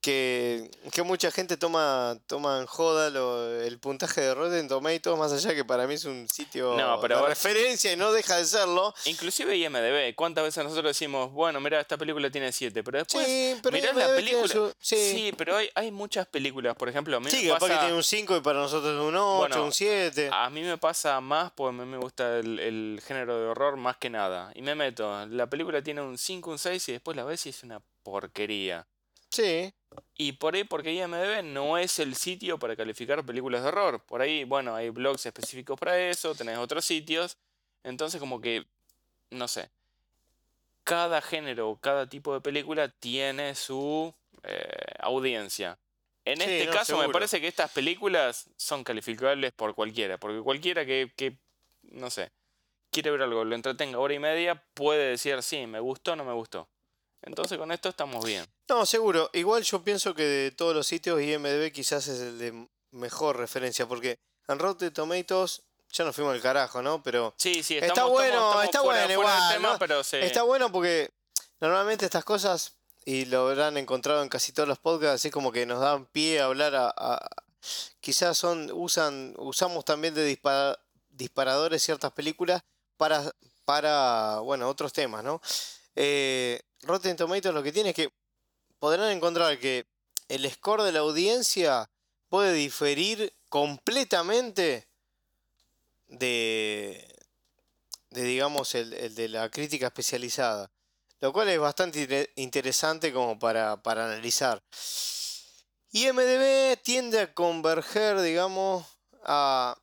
que, 0.00 0.70
que 0.92 1.02
mucha 1.02 1.30
gente 1.30 1.56
toma, 1.56 2.16
toma 2.26 2.58
en 2.60 2.66
joda 2.66 3.10
lo- 3.10 3.60
el 3.60 3.78
puntaje 3.78 4.22
de 4.22 4.34
Rotten 4.34 4.66
Tomatoes, 4.66 5.18
más 5.18 5.32
allá 5.32 5.54
que 5.54 5.64
para 5.64 5.86
mí 5.86 5.94
es 5.94 6.04
un 6.06 6.26
sitio 6.28 6.74
No, 6.76 6.98
pero 7.00 7.20
de 7.22 7.28
referencia 7.28 7.92
y 7.92 7.96
no 7.96 8.10
deja 8.12 8.36
de 8.38 8.46
serlo. 8.46 8.94
Inclusive 9.04 9.56
IMDB, 9.56 10.14
¿cuántas 10.14 10.44
veces 10.44 10.64
nosotros 10.64 10.86
decimos, 10.90 11.30
bueno, 11.32 11.60
mira, 11.60 11.80
esta 11.80 11.98
película 11.98 12.30
tiene 12.30 12.50
7, 12.50 12.82
pero 12.82 12.98
después 12.98 13.26
Sí, 13.26 13.56
pero 13.62 13.72
mirás 13.74 13.92
IMDb 13.92 14.08
la 14.08 14.14
película. 14.14 14.48
su- 14.48 14.74
Sí. 14.80 14.96
sí. 14.96 15.32
pero 15.36 15.56
hay, 15.56 15.68
hay 15.74 15.90
muchas 15.90 16.26
películas, 16.26 16.74
por 16.76 16.88
ejemplo, 16.88 17.16
a 17.16 17.20
mí 17.20 17.30
Sí, 17.30 17.42
me 17.42 17.48
capaz 17.48 17.66
que 17.66 17.72
pasa, 17.72 17.80
tiene 17.80 17.96
un 17.96 18.02
5 18.02 18.36
y 18.36 18.40
para 18.40 18.58
nosotros 18.60 18.94
es 18.94 19.00
un 19.00 19.14
8, 19.16 19.36
Bueno, 19.38 19.64
un 19.64 19.72
7. 19.72 20.30
a 20.32 20.48
mí 20.48 20.62
me 20.62 20.78
pasa 20.78 21.20
más 21.20 21.52
porque 21.52 21.76
a 21.76 21.84
mí 21.84 21.90
me 21.90 21.98
gusta 21.98 22.38
el, 22.38 22.58
el 22.58 23.02
género 23.06 23.38
de 23.38 23.46
horror 23.48 23.76
más 23.76 23.98
que 23.98 24.08
nada. 24.08 24.50
Y 24.54 24.62
me 24.62 24.74
meto, 24.74 25.26
la 25.26 25.48
película 25.48 25.82
tiene 25.82 26.00
un 26.00 26.16
5, 26.16 26.50
un 26.50 26.58
6 26.58 26.88
y 26.88 26.92
después 26.92 27.16
la 27.16 27.24
ves 27.24 27.44
y 27.46 27.50
es 27.50 27.62
una 27.64 27.82
porquería. 28.02 28.86
Sí, 29.30 29.72
Y 30.16 30.32
por 30.32 30.54
ahí, 30.54 30.64
porque 30.64 30.92
IMDB 30.92 31.42
no 31.42 31.78
es 31.78 31.98
el 31.98 32.14
sitio 32.14 32.58
para 32.58 32.76
calificar 32.76 33.24
películas 33.24 33.62
de 33.62 33.68
horror. 33.68 34.04
Por 34.04 34.20
ahí, 34.22 34.44
bueno, 34.44 34.74
hay 34.74 34.90
blogs 34.90 35.26
específicos 35.26 35.78
para 35.78 35.98
eso, 35.98 36.34
tenés 36.34 36.58
otros 36.58 36.84
sitios. 36.84 37.38
Entonces, 37.82 38.20
como 38.20 38.40
que, 38.40 38.66
no 39.30 39.48
sé. 39.48 39.70
Cada 40.84 41.20
género 41.20 41.70
o 41.70 41.76
cada 41.80 42.08
tipo 42.08 42.34
de 42.34 42.40
película 42.40 42.88
tiene 42.88 43.54
su 43.54 44.12
eh, 44.42 44.68
audiencia. 44.98 45.78
En 46.24 46.40
Sí, 46.40 46.50
este 46.50 46.66
no, 46.66 46.72
caso, 46.72 46.98
me 46.98 47.08
parece 47.08 47.40
que 47.40 47.46
estas 47.48 47.70
películas 47.72 48.50
son 48.56 48.82
calificables 48.84 49.52
por 49.52 49.74
cualquiera. 49.74 50.18
Porque 50.18 50.40
cualquiera 50.42 50.84
que, 50.84 51.12
que, 51.16 51.38
no 51.82 52.10
sé, 52.10 52.32
quiere 52.90 53.10
ver 53.12 53.22
algo, 53.22 53.44
lo 53.44 53.54
entretenga 53.54 53.98
hora 53.98 54.14
y 54.14 54.18
media, 54.18 54.64
puede 54.74 55.10
decir, 55.10 55.42
sí, 55.42 55.66
me 55.66 55.80
gustó 55.80 56.12
o 56.12 56.16
no 56.16 56.24
me 56.24 56.32
gustó. 56.34 56.68
Entonces, 57.22 57.58
con 57.58 57.70
esto 57.72 57.88
estamos 57.90 58.24
bien. 58.24 58.46
no, 58.68 58.86
seguro. 58.86 59.28
Igual 59.34 59.62
yo 59.62 59.82
pienso 59.84 60.14
que 60.14 60.22
de 60.24 60.50
todos 60.52 60.74
los 60.74 60.86
sitios 60.86 61.20
IMDB 61.20 61.70
quizás 61.72 62.06
es 62.08 62.20
el 62.20 62.38
de 62.38 62.68
mejor 62.92 63.36
referencia, 63.36 63.86
porque 63.86 64.18
en 64.48 64.58
Rotten 64.58 64.92
Tomatoes 64.92 65.62
ya 65.92 66.04
nos 66.04 66.14
fuimos 66.16 66.34
al 66.34 66.40
carajo, 66.40 66.80
¿no? 66.82 67.02
Pero 67.02 67.34
Sí, 67.36 67.62
sí, 67.62 67.76
Está 67.78 68.04
bueno, 68.04 68.26
estamos- 68.26 68.64
estamos 68.64 68.64
está 68.64 68.80
fuera- 68.80 69.06
bueno 69.06 69.14
fuera 69.22 69.32
del 69.34 69.40
igual, 69.42 69.52
tema, 69.54 69.72
¿no? 69.74 69.78
pero 69.78 70.02
sí. 70.04 70.16
está 70.16 70.42
bueno 70.44 70.72
porque 70.72 71.10
normalmente 71.60 72.04
estas 72.04 72.24
cosas, 72.24 72.76
y 73.04 73.24
lo 73.26 73.48
habrán 73.48 73.76
encontrado 73.76 74.22
en 74.22 74.28
casi 74.28 74.52
todos 74.52 74.68
los 74.68 74.78
podcasts, 74.78 75.16
así 75.16 75.30
como 75.30 75.52
que 75.52 75.66
nos 75.66 75.80
dan 75.80 76.06
pie 76.06 76.40
a 76.40 76.44
hablar 76.46 76.74
a... 76.74 76.94
a- 76.96 77.28
quizás 78.00 78.38
son 78.38 78.70
usan 78.72 79.34
usamos 79.36 79.84
también 79.84 80.14
de 80.14 80.24
dispara- 80.26 80.78
disparadores 81.10 81.82
ciertas 81.82 82.10
películas 82.12 82.62
para, 82.96 83.30
para 83.66 84.38
bueno, 84.40 84.68
otros 84.68 84.92
temas, 84.94 85.22
¿no? 85.22 85.40
Eh, 85.96 86.60
Rotten 86.82 87.16
Tomatoes 87.16 87.54
lo 87.54 87.62
que 87.62 87.72
tiene 87.72 87.90
es 87.90 87.94
que 87.96 88.12
podrán 88.78 89.10
encontrar 89.10 89.58
que 89.58 89.86
el 90.28 90.50
score 90.50 90.82
de 90.82 90.92
la 90.92 91.00
audiencia 91.00 91.90
puede 92.28 92.52
diferir 92.52 93.34
completamente 93.48 94.88
de, 96.08 97.06
digamos, 98.10 98.74
el, 98.74 99.14
de 99.14 99.28
la 99.28 99.50
crítica 99.50 99.88
especializada. 99.88 100.70
Lo 101.20 101.32
cual 101.32 101.48
es 101.50 101.58
bastante 101.58 102.00
inter- 102.00 102.30
interesante 102.36 103.12
como 103.12 103.38
para, 103.38 103.82
para 103.82 104.06
analizar. 104.06 104.62
IMDB 105.92 106.80
tiende 106.82 107.20
a 107.20 107.34
converger, 107.34 108.20
digamos, 108.20 108.86
a 109.24 109.76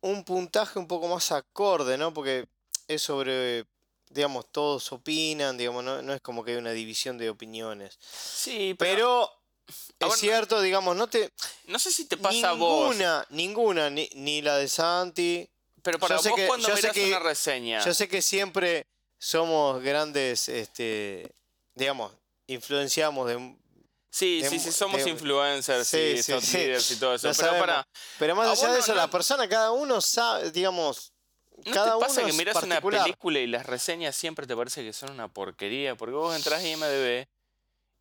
un 0.00 0.24
puntaje 0.24 0.78
un 0.78 0.86
poco 0.86 1.08
más 1.08 1.32
acorde, 1.32 1.98
¿no? 1.98 2.14
Porque 2.14 2.48
es 2.88 3.02
sobre, 3.02 3.66
digamos, 4.14 4.46
todos 4.50 4.90
opinan, 4.92 5.58
digamos, 5.58 5.82
no, 5.84 6.00
no 6.00 6.14
es 6.14 6.20
como 6.20 6.44
que 6.44 6.52
hay 6.52 6.56
una 6.56 6.70
división 6.72 7.18
de 7.18 7.28
opiniones. 7.30 7.98
Sí, 8.00 8.74
pero, 8.78 9.30
Pero 9.98 10.14
es 10.14 10.20
ver, 10.20 10.30
cierto, 10.30 10.60
digamos, 10.60 10.94
no 10.96 11.08
te... 11.08 11.32
no 11.66 11.78
sé 11.78 11.90
si 11.90 12.04
te 12.06 12.16
pasa 12.16 12.50
a 12.50 12.52
vos, 12.52 12.90
Ninguna, 12.90 13.26
ninguna, 13.30 13.90
ni, 13.90 14.08
ni 14.14 14.40
la 14.42 14.56
de 14.56 14.68
Santi. 14.68 15.48
pero 15.82 15.98
para 15.98 16.16
yo 16.20 16.30
vos 16.30 16.38
que- 16.38 16.46
cuando 16.46 16.68
yo 16.68 16.74
sé 16.76 16.82
mirás 16.82 16.94
que- 16.94 17.06
una 17.08 17.18
reseña, 17.18 17.84
Yo 17.84 17.92
sé 17.94 18.06
que 18.08 18.22
siempre 18.22 18.86
somos 19.18 19.82
grandes, 19.82 20.48
este, 20.48 21.32
digamos, 21.74 22.12
influenciamos 22.46 23.26
de... 23.28 23.56
sí, 24.10 24.42
de- 24.42 24.48
sí, 24.50 24.58
sí, 24.60 24.70
somos 24.70 25.02
de- 25.02 25.10
influencers 25.10 25.88
Sí, 25.88 26.22
sí, 26.22 26.32
sí, 26.40 26.92
y 26.94 26.96
todo 26.96 27.14
eso, 27.14 27.30
pero 27.36 27.58
para, 27.58 27.88
Pero 28.18 28.36
más 28.36 28.48
allá 28.50 28.68
de 28.72 28.78
no- 28.78 28.84
eso, 28.84 28.92
no- 28.92 28.98
la 29.00 29.10
persona, 29.10 29.48
cada 29.48 29.72
uno 29.72 30.00
sabe, 30.00 30.50
digamos, 30.50 31.13
¿no 31.66 31.72
te 31.72 32.00
pasa 32.00 32.20
uno 32.20 32.24
que 32.24 32.30
es 32.30 32.36
mirás 32.36 32.62
una 32.62 32.80
película 32.80 33.38
y 33.38 33.46
las 33.46 33.66
reseñas 33.66 34.16
siempre 34.16 34.46
te 34.46 34.56
parece 34.56 34.82
que 34.82 34.92
son 34.92 35.10
una 35.10 35.28
porquería? 35.28 35.94
Porque 35.96 36.14
vos 36.14 36.34
entras 36.34 36.62
a 36.62 36.68
IMDb 36.68 37.26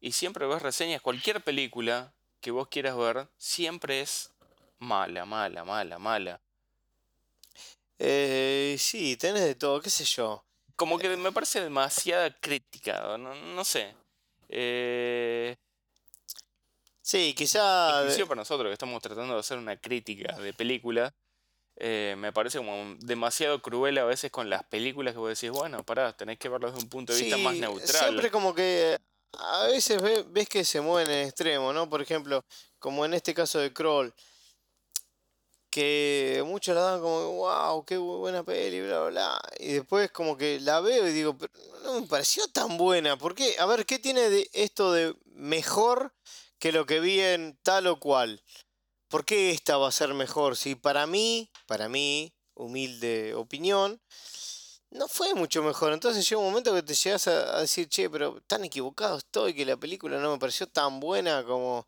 y 0.01 0.11
siempre 0.11 0.45
ves 0.45 0.61
reseñas, 0.61 1.01
cualquier 1.01 1.41
película 1.41 2.13
que 2.41 2.51
vos 2.51 2.67
quieras 2.67 2.97
ver, 2.97 3.27
siempre 3.37 4.01
es 4.01 4.31
mala, 4.79 5.25
mala, 5.25 5.63
mala, 5.63 5.97
mala. 5.97 6.41
Eh, 7.99 8.75
sí, 8.79 9.15
tenés 9.15 9.43
de 9.43 9.55
todo, 9.55 9.81
qué 9.81 9.89
sé 9.89 10.03
yo. 10.03 10.43
Como 10.75 10.97
que 10.97 11.15
me 11.15 11.31
parece 11.31 11.61
demasiada 11.61 12.35
crítica, 12.39 13.17
no, 13.17 13.33
no 13.33 13.63
sé. 13.63 13.95
Eh, 14.49 15.55
Sí, 17.03 17.33
quizá... 17.35 17.99
inclusive 17.99 18.27
para 18.27 18.39
nosotros 18.39 18.69
que 18.69 18.73
estamos 18.73 19.01
tratando 19.01 19.33
de 19.33 19.41
hacer 19.41 19.57
una 19.57 19.75
crítica 19.75 20.37
de 20.37 20.53
película, 20.53 21.13
eh, 21.77 22.15
me 22.17 22.31
parece 22.31 22.59
como 22.59 22.95
demasiado 22.99 23.61
cruel 23.61 23.97
a 23.97 24.03
veces 24.05 24.31
con 24.31 24.49
las 24.49 24.63
películas 24.63 25.13
que 25.13 25.19
vos 25.19 25.29
decís, 25.29 25.51
bueno, 25.51 25.83
pará, 25.83 26.15
tenés 26.15 26.37
que 26.37 26.49
verlo 26.49 26.67
desde 26.71 26.83
un 26.83 26.89
punto 26.89 27.13
de 27.13 27.19
vista 27.19 27.37
más 27.37 27.55
neutral. 27.55 27.89
Siempre 28.09 28.31
como 28.31 28.53
que 28.53 28.97
a 29.33 29.67
veces 29.67 30.01
ve- 30.01 30.25
ves 30.29 30.47
que 30.47 30.63
se 30.63 30.81
mueven 30.81 31.09
en 31.11 31.27
extremo, 31.27 31.73
¿no? 31.73 31.89
Por 31.89 32.01
ejemplo, 32.01 32.43
como 32.79 33.05
en 33.05 33.13
este 33.15 33.33
caso 33.33 33.59
de 33.59 33.73
Kroll, 33.73 34.13
que 35.69 36.43
muchos 36.45 36.75
la 36.75 36.81
dan 36.81 37.01
como, 37.01 37.31
wow, 37.37 37.83
qué 37.85 37.97
bu- 37.97 38.19
buena 38.19 38.43
peli, 38.43 38.81
bla, 38.81 38.99
bla, 39.01 39.09
bla. 39.09 39.41
Y 39.57 39.73
después 39.73 40.11
como 40.11 40.37
que 40.37 40.59
la 40.59 40.79
veo 40.81 41.07
y 41.07 41.11
digo, 41.13 41.35
pero 41.35 41.51
no 41.83 41.99
me 41.99 42.07
pareció 42.07 42.47
tan 42.49 42.77
buena. 42.77 43.17
¿Por 43.17 43.33
qué? 43.33 43.55
A 43.57 43.65
ver, 43.65 43.85
¿qué 43.87 43.97
tiene 43.97 44.29
de 44.29 44.47
esto 44.53 44.91
de 44.91 45.15
mejor 45.25 46.13
que 46.59 46.71
lo 46.71 46.85
que 46.85 46.99
vi 46.99 47.19
en 47.19 47.57
tal 47.63 47.87
o 47.87 47.99
cual? 47.99 48.43
¿Por 49.07 49.25
qué 49.25 49.49
esta 49.49 49.77
va 49.77 49.87
a 49.87 49.91
ser 49.91 50.13
mejor? 50.13 50.55
Si 50.57 50.75
para 50.75 51.07
mí, 51.07 51.51
para 51.65 51.89
mí, 51.89 52.33
humilde 52.53 53.33
opinión, 53.35 54.01
no 54.91 55.07
fue 55.07 55.33
mucho 55.33 55.63
mejor. 55.63 55.93
Entonces 55.93 56.27
llega 56.27 56.41
un 56.41 56.47
momento 56.47 56.73
que 56.73 56.83
te 56.83 56.93
llegas 56.93 57.27
a, 57.27 57.57
a 57.57 57.61
decir, 57.61 57.87
che, 57.89 58.09
pero 58.09 58.41
tan 58.47 58.63
equivocado 58.63 59.17
estoy 59.17 59.53
que 59.53 59.65
la 59.65 59.77
película 59.77 60.19
no 60.19 60.31
me 60.31 60.39
pareció 60.39 60.67
tan 60.67 60.99
buena 60.99 61.43
como... 61.43 61.87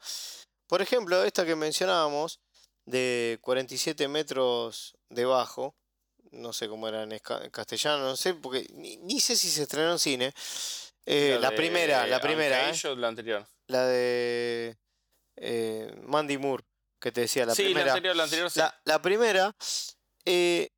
Por 0.67 0.81
ejemplo, 0.81 1.23
esta 1.23 1.45
que 1.45 1.55
mencionábamos, 1.55 2.39
de 2.85 3.39
47 3.41 4.07
metros 4.07 4.95
debajo, 5.09 5.75
no 6.31 6.53
sé 6.53 6.67
cómo 6.67 6.87
era 6.87 7.03
en, 7.03 7.19
castellano, 7.51 8.03
no 8.03 8.15
sé, 8.15 8.33
porque 8.33 8.67
ni, 8.73 8.97
ni 8.97 9.19
sé 9.19 9.35
si 9.35 9.49
se 9.49 9.63
estrenó 9.63 9.91
en 9.91 9.99
cine. 9.99 10.33
Eh, 11.05 11.37
la, 11.39 11.51
de 11.51 11.55
primera, 11.55 12.07
la 12.07 12.19
primera, 12.19 12.69
¿eh? 12.69 12.95
La 12.95 13.07
anterior. 13.07 13.47
la 13.67 13.85
de 13.85 14.77
eh, 15.35 15.93
Mandy 16.03 16.37
Moore, 16.37 16.63
que 17.05 17.11
te 17.11 17.21
decía, 17.21 17.45
la 17.45 17.53
sí, 17.53 17.61
la 17.65 17.67
primera. 17.69 17.91
anterior, 17.93 18.15
la 18.15 18.23
anterior 18.23 18.49
sí. 18.49 18.57
La, 18.59 18.81
la 18.83 18.99
primera, 18.99 19.55
eh, 20.25 20.69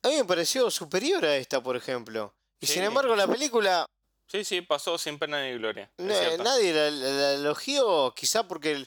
a 0.00 0.08
mí 0.08 0.14
me 0.14 0.24
pareció 0.24 0.70
superior 0.70 1.24
a 1.24 1.36
esta, 1.36 1.60
por 1.60 1.74
ejemplo. 1.74 2.32
Y 2.60 2.68
sin 2.68 2.84
embargo, 2.84 3.16
la 3.16 3.26
película 3.26 3.84
Sí, 4.28 4.44
sí, 4.44 4.60
pasó 4.60 4.96
sin 4.96 5.18
pena 5.18 5.42
ni 5.42 5.54
gloria. 5.58 5.90
na- 5.98 6.36
nadie 6.36 6.72
la, 6.72 6.88
la- 6.92 7.10
la 7.10 7.32
elogió, 7.34 8.14
quizá 8.14 8.46
porque, 8.46 8.70
el- 8.70 8.86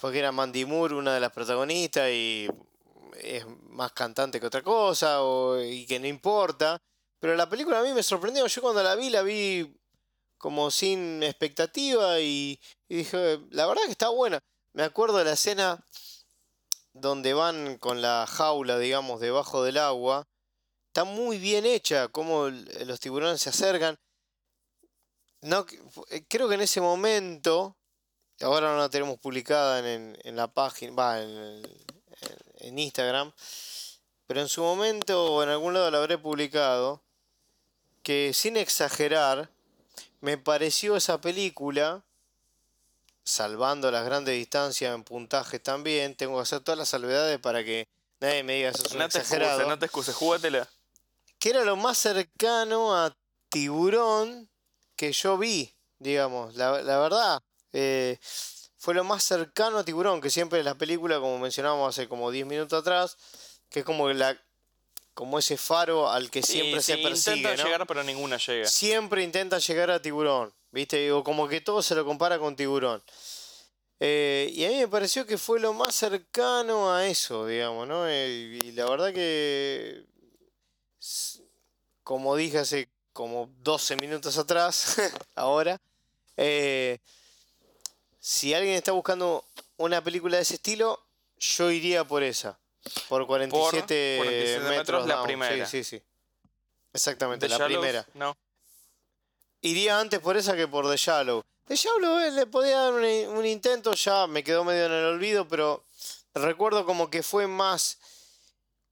porque 0.00 0.20
era 0.20 0.30
Mandy 0.30 0.64
Moore 0.64 0.94
una 0.94 1.12
de 1.12 1.18
las 1.18 1.32
protagonistas 1.32 2.08
y 2.12 2.46
es 3.18 3.44
más 3.70 3.90
cantante 3.90 4.38
que 4.38 4.46
otra 4.46 4.62
cosa, 4.62 5.22
o, 5.24 5.60
y 5.60 5.86
que 5.86 5.98
no 5.98 6.06
importa. 6.06 6.78
Pero 7.18 7.34
la 7.34 7.48
película 7.48 7.80
a 7.80 7.82
mí 7.82 7.92
me 7.92 8.04
sorprendió. 8.04 8.46
Yo 8.46 8.62
cuando 8.62 8.80
la 8.80 8.94
vi, 8.94 9.10
la 9.10 9.22
vi 9.22 9.74
como 10.38 10.70
sin 10.70 11.20
expectativa 11.24 12.20
y, 12.20 12.60
y 12.88 12.94
dije, 12.98 13.40
la 13.50 13.66
verdad 13.66 13.82
que 13.86 13.90
está 13.90 14.08
buena. 14.10 14.38
Me 14.76 14.82
acuerdo 14.82 15.16
de 15.16 15.24
la 15.24 15.32
escena 15.32 15.82
donde 16.92 17.32
van 17.32 17.78
con 17.78 18.02
la 18.02 18.26
jaula, 18.28 18.78
digamos, 18.78 19.20
debajo 19.20 19.62
del 19.64 19.78
agua. 19.78 20.28
Está 20.88 21.04
muy 21.04 21.38
bien 21.38 21.64
hecha, 21.64 22.08
como 22.08 22.48
los 22.50 23.00
tiburones 23.00 23.40
se 23.40 23.48
acercan. 23.48 23.98
No, 25.40 25.64
eh, 26.10 26.26
creo 26.28 26.46
que 26.46 26.56
en 26.56 26.60
ese 26.60 26.82
momento, 26.82 27.74
ahora 28.42 28.68
no 28.68 28.76
la 28.76 28.90
tenemos 28.90 29.18
publicada 29.18 29.78
en, 29.78 30.36
la 30.36 30.46
página, 30.46 30.92
va, 30.94 31.22
en- 31.22 31.62
en 32.58 32.78
Instagram, 32.78 33.32
pero 34.26 34.42
en 34.42 34.48
su 34.48 34.60
momento 34.60 35.36
o 35.36 35.42
en 35.42 35.48
algún 35.48 35.72
lado 35.72 35.90
la 35.90 35.96
habré 35.96 36.18
publicado, 36.18 37.02
que 38.02 38.34
sin 38.34 38.58
exagerar, 38.58 39.48
me 40.20 40.36
pareció 40.36 40.96
esa 40.96 41.18
película, 41.18 42.04
salvando 43.26 43.90
las 43.90 44.04
grandes 44.04 44.36
distancias 44.36 44.94
en 44.94 45.02
puntajes 45.02 45.60
también, 45.60 46.14
tengo 46.14 46.36
que 46.36 46.42
hacer 46.42 46.60
todas 46.60 46.78
las 46.78 46.88
salvedades 46.88 47.40
para 47.40 47.64
que 47.64 47.88
nadie 48.20 48.44
me 48.44 48.54
diga 48.54 48.70
eso 48.70 48.84
es 48.84 48.92
un 48.92 48.98
No 49.00 49.08
te 49.08 49.18
excuses, 49.18 49.66
no 49.66 49.78
te 49.78 49.86
excuses, 49.86 50.14
júgatela. 50.14 50.68
que 51.40 51.50
era 51.50 51.64
lo 51.64 51.76
más 51.76 51.98
cercano 51.98 52.96
a 52.96 53.12
tiburón 53.50 54.48
que 54.94 55.12
yo 55.12 55.36
vi, 55.36 55.74
digamos. 55.98 56.54
La, 56.54 56.80
la 56.82 56.98
verdad, 56.98 57.42
eh, 57.72 58.16
fue 58.78 58.94
lo 58.94 59.02
más 59.02 59.24
cercano 59.24 59.78
a 59.78 59.84
tiburón, 59.84 60.20
que 60.20 60.30
siempre 60.30 60.60
en 60.60 60.64
la 60.64 60.76
película, 60.76 61.18
como 61.18 61.38
mencionábamos 61.40 61.88
hace 61.88 62.08
como 62.08 62.30
10 62.30 62.46
minutos 62.46 62.80
atrás, 62.80 63.16
que 63.68 63.80
es 63.80 63.84
como 63.84 64.08
la 64.10 64.40
como 65.16 65.38
ese 65.38 65.56
faro 65.56 66.10
al 66.10 66.30
que 66.30 66.42
siempre 66.42 66.82
Sí, 66.82 66.92
se 66.92 66.96
sí, 66.98 67.02
persigue, 67.02 67.36
intentan 67.38 67.56
¿no? 67.56 67.64
llegar, 67.64 67.86
pero 67.86 68.04
ninguna 68.04 68.36
llega. 68.36 68.66
Siempre 68.68 69.22
intenta 69.22 69.56
llegar 69.58 69.90
a 69.90 70.02
tiburón, 70.02 70.52
¿viste? 70.70 70.98
Digo, 70.98 71.24
como 71.24 71.48
que 71.48 71.62
todo 71.62 71.80
se 71.80 71.94
lo 71.94 72.04
compara 72.04 72.38
con 72.38 72.54
tiburón. 72.54 73.02
Eh, 73.98 74.50
y 74.52 74.66
a 74.66 74.68
mí 74.68 74.76
me 74.76 74.88
pareció 74.88 75.24
que 75.24 75.38
fue 75.38 75.58
lo 75.58 75.72
más 75.72 75.94
cercano 75.94 76.92
a 76.92 77.06
eso, 77.06 77.46
digamos, 77.46 77.88
¿no? 77.88 78.06
Eh, 78.06 78.58
y 78.62 78.72
la 78.72 78.84
verdad 78.90 79.14
que, 79.14 80.04
como 82.02 82.36
dije 82.36 82.58
hace 82.58 82.90
como 83.14 83.48
12 83.62 83.96
minutos 83.96 84.36
atrás, 84.36 84.96
ahora, 85.34 85.80
eh, 86.36 86.98
si 88.20 88.52
alguien 88.52 88.74
está 88.74 88.92
buscando 88.92 89.46
una 89.78 90.04
película 90.04 90.36
de 90.36 90.42
ese 90.42 90.56
estilo, 90.56 91.00
yo 91.38 91.70
iría 91.70 92.04
por 92.04 92.22
esa. 92.22 92.58
Por 93.08 93.26
47, 93.26 94.16
47 94.18 94.60
metros, 94.60 94.78
metros, 94.78 95.06
la 95.06 95.22
primera. 95.22 95.66
Sí, 95.66 95.84
sí, 95.84 95.98
sí. 95.98 96.02
Exactamente, 96.92 97.46
The 97.46 97.50
la 97.50 97.58
Shallows, 97.58 97.78
primera. 97.78 98.06
No. 98.14 98.36
Iría 99.60 99.98
antes 100.00 100.20
por 100.20 100.36
esa 100.36 100.56
que 100.56 100.68
por 100.68 100.88
The 100.88 100.96
Shallow. 100.96 101.42
The 101.66 101.76
Shallow 101.76 102.18
eh, 102.20 102.30
le 102.30 102.46
podía 102.46 102.78
dar 102.78 102.92
un, 102.92 103.04
un 103.04 103.46
intento, 103.46 103.92
ya 103.94 104.26
me 104.26 104.44
quedó 104.44 104.64
medio 104.64 104.86
en 104.86 104.92
el 104.92 105.04
olvido, 105.04 105.48
pero 105.48 105.84
recuerdo 106.34 106.86
como 106.86 107.10
que 107.10 107.22
fue 107.22 107.46
más. 107.46 107.98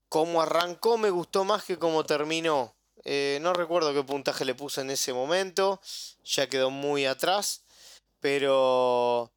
Como 0.09 0.41
arrancó, 0.41 0.97
me 0.97 1.09
gustó 1.09 1.43
más 1.43 1.63
que 1.63 1.77
como 1.77 2.05
terminó. 2.05 2.75
Eh, 3.03 3.37
no 3.41 3.53
recuerdo 3.53 3.93
qué 3.93 4.03
puntaje 4.03 4.45
le 4.45 4.55
puse 4.55 4.81
en 4.81 4.89
ese 4.89 5.13
momento, 5.13 5.79
ya 6.23 6.47
quedó 6.47 6.71
muy 6.71 7.05
atrás, 7.05 7.61
pero 8.19 9.31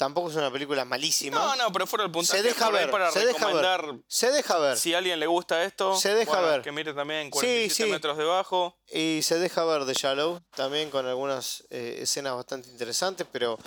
tampoco 0.00 0.30
es 0.30 0.36
una 0.36 0.50
película 0.50 0.86
malísima. 0.86 1.36
No, 1.36 1.56
no, 1.56 1.70
pero 1.74 1.86
fuera 1.86 2.06
el 2.06 2.10
puntaje 2.10 2.42
deja 2.42 2.64
por 2.64 2.74
ahí 2.74 2.84
ver, 2.84 2.90
para 2.90 3.10
se 3.10 3.26
deja 3.26 3.52
ver. 3.52 4.00
Se 4.08 4.32
deja 4.32 4.58
ver. 4.58 4.78
Si 4.78 4.94
a 4.94 4.98
alguien 4.98 5.20
le 5.20 5.26
gusta 5.26 5.62
esto, 5.62 5.94
Se 5.94 6.14
deja 6.14 6.32
bueno, 6.32 6.46
ver. 6.46 6.62
que 6.62 6.72
mire 6.72 6.94
también 6.94 7.26
Sí, 7.26 7.32
47 7.32 7.74
sí. 7.74 7.90
metros 7.90 8.16
debajo. 8.16 8.78
Y 8.90 9.20
se 9.22 9.38
deja 9.38 9.62
ver 9.66 9.84
The 9.84 9.92
Shallow 9.92 10.40
también 10.56 10.88
con 10.88 11.04
algunas 11.04 11.66
eh, 11.68 11.98
escenas 12.00 12.34
bastante 12.34 12.70
interesantes, 12.70 13.26
pero 13.30 13.58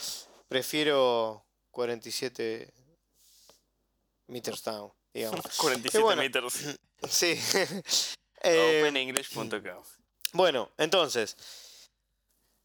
prefiero 0.47 1.45
47 1.69 2.73
meters 4.25 4.63
down, 4.63 4.91
digamos. 5.13 5.39
47 5.57 5.99
bueno. 6.03 6.21
metros. 6.23 6.55
Sí. 7.07 7.39
Eh, 8.45 8.81
Openenglish.com. 8.81 9.83
bueno, 10.33 10.69
entonces, 10.77 11.37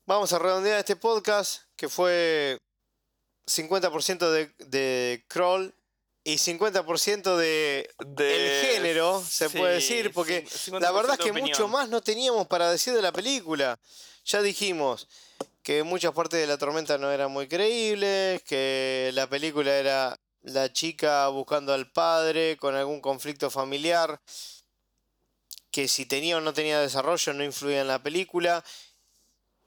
vamos 0.06 0.32
a 0.32 0.40
redondear 0.40 0.80
este 0.80 0.96
podcast 0.96 1.62
que 1.76 1.88
fue 1.88 2.58
50% 3.48 4.30
de, 4.30 4.52
de 4.66 5.24
crawl 5.28 5.74
y 6.24 6.36
50% 6.36 7.36
de 7.36 7.88
De- 8.06 8.60
el 8.64 8.66
género, 8.74 9.22
se 9.26 9.48
sí, 9.48 9.58
puede 9.58 9.74
decir, 9.74 10.12
porque 10.12 10.46
la 10.78 10.90
verdad 10.92 11.14
es 11.14 11.20
50% 11.20 11.24
que 11.24 11.30
opinión. 11.30 11.48
mucho 11.50 11.68
más 11.68 11.88
no 11.88 12.00
teníamos 12.02 12.46
para 12.46 12.70
decir 12.70 12.92
de 12.94 13.02
la 13.02 13.12
película. 13.12 13.78
Ya 14.24 14.42
dijimos 14.42 15.08
que 15.62 15.82
muchas 15.82 16.12
partes 16.12 16.40
de 16.40 16.46
la 16.46 16.58
tormenta 16.58 16.98
no 16.98 17.10
eran 17.10 17.30
muy 17.30 17.48
creíbles, 17.48 18.42
que 18.42 19.10
la 19.14 19.26
película 19.28 19.74
era 19.76 20.18
la 20.42 20.72
chica 20.72 21.26
buscando 21.28 21.72
al 21.72 21.90
padre 21.90 22.56
con 22.58 22.74
algún 22.74 23.00
conflicto 23.00 23.50
familiar, 23.50 24.20
que 25.70 25.88
si 25.88 26.06
tenía 26.06 26.36
o 26.36 26.40
no 26.40 26.52
tenía 26.52 26.80
desarrollo 26.80 27.32
no 27.34 27.44
influía 27.44 27.80
en 27.80 27.88
la 27.88 28.02
película. 28.02 28.64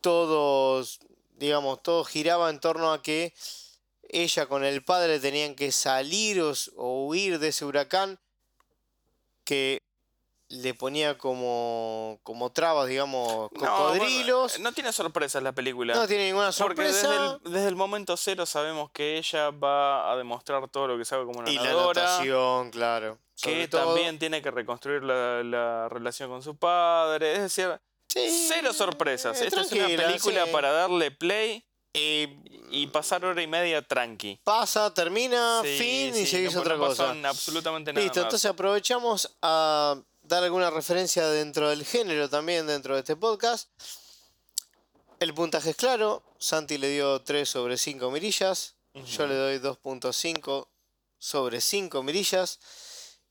Todos, 0.01 0.99
digamos, 1.37 1.83
todo 1.83 2.03
giraba 2.03 2.49
en 2.49 2.59
torno 2.59 2.91
a 2.91 3.01
que 3.03 3.33
ella 4.11 4.45
con 4.45 4.63
el 4.63 4.83
padre 4.83 5.19
tenían 5.19 5.55
que 5.55 5.71
salir 5.71 6.41
o, 6.41 6.53
huir 7.05 7.39
de 7.39 7.47
ese 7.49 7.65
huracán 7.65 8.19
que 9.43 9.81
le 10.49 10.73
ponía 10.73 11.17
como, 11.17 12.19
como 12.23 12.51
trabas, 12.51 12.87
digamos, 12.89 13.49
No, 13.53 13.59
cocodrilos. 13.59 14.51
bueno, 14.53 14.63
no 14.69 14.73
tiene 14.73 14.91
sorpresas 14.91 15.41
la 15.41 15.53
película. 15.53 15.93
No, 15.95 16.07
tiene 16.07 16.25
ninguna 16.27 16.51
Porque 16.57 16.81
desde 16.83 17.01
sorpresa. 17.03 17.39
el, 17.45 17.51
desde 17.53 17.67
el 17.69 17.75
momento 17.77 18.17
cero 18.17 18.45
sabemos 18.45 18.91
que 18.91 19.17
ella 19.17 19.49
va 19.51 20.11
a 20.11 20.17
demostrar 20.17 20.67
todo 20.69 20.87
lo 20.87 20.97
que 20.97 21.05
sabe 21.05 21.25
como 21.25 21.47
Y 21.47 21.55
la 21.55 21.63
nadadora. 21.63 22.01
natación, 22.03 22.69
claro. 22.71 23.17
que 23.41 23.67
todo- 23.69 23.85
también 23.85 24.19
tiene 24.19 24.41
que 24.41 24.51
reconstruir 24.51 25.03
la, 25.03 25.41
la 25.41 25.87
relación 25.89 26.29
con 26.29 26.43
su 26.43 26.57
padre. 26.57 27.33
Es 27.33 27.39
decir, 27.43 27.79
Sí, 28.09 28.45
cero 28.49 28.73
sorpresas. 28.73 29.39
Esta 29.41 29.61
es 29.61 29.71
una 29.71 29.87
película 29.87 30.45
sí. 30.45 30.51
para 30.51 30.71
darle 30.73 31.11
play 31.11 31.65
Eh, 31.93 32.37
y 32.71 32.87
pasar 32.87 33.25
hora 33.25 33.41
y 33.41 33.47
media 33.47 33.81
tranqui. 33.85 34.39
pasa, 34.43 34.93
termina, 34.93 35.61
Sí, 35.63 35.77
fin 35.77 36.13
sí, 36.13 36.21
y 36.21 36.25
seguís 36.25 36.53
no, 36.55 36.61
otra 36.61 36.77
no 36.77 36.87
cosa. 36.87 37.11
absolutamente 37.27 37.91
nada 37.91 38.01
Listo, 38.03 38.21
más. 38.21 38.25
entonces 38.27 38.49
aprovechamos 38.49 39.35
a 39.41 40.01
dar 40.21 40.43
alguna 40.43 40.69
referencia 40.69 41.27
dentro 41.27 41.69
del 41.69 41.83
género 41.85 42.29
también, 42.29 42.65
dentro 42.67 42.93
de 42.93 43.01
este 43.01 43.17
podcast. 43.17 43.69
El 45.19 45.33
puntaje 45.33 45.71
es 45.71 45.75
claro, 45.75 46.23
Santi 46.37 46.77
le 46.77 46.87
dio 46.89 47.21
3 47.21 47.47
sobre 47.47 47.77
5 47.77 48.09
mirillas, 48.09 48.75
yo 48.93 49.27
le 49.27 49.35
doy 49.35 49.57
2.5 49.59 50.67
sobre 51.19 51.59
5 51.61 52.03
mirillas. 52.03 52.59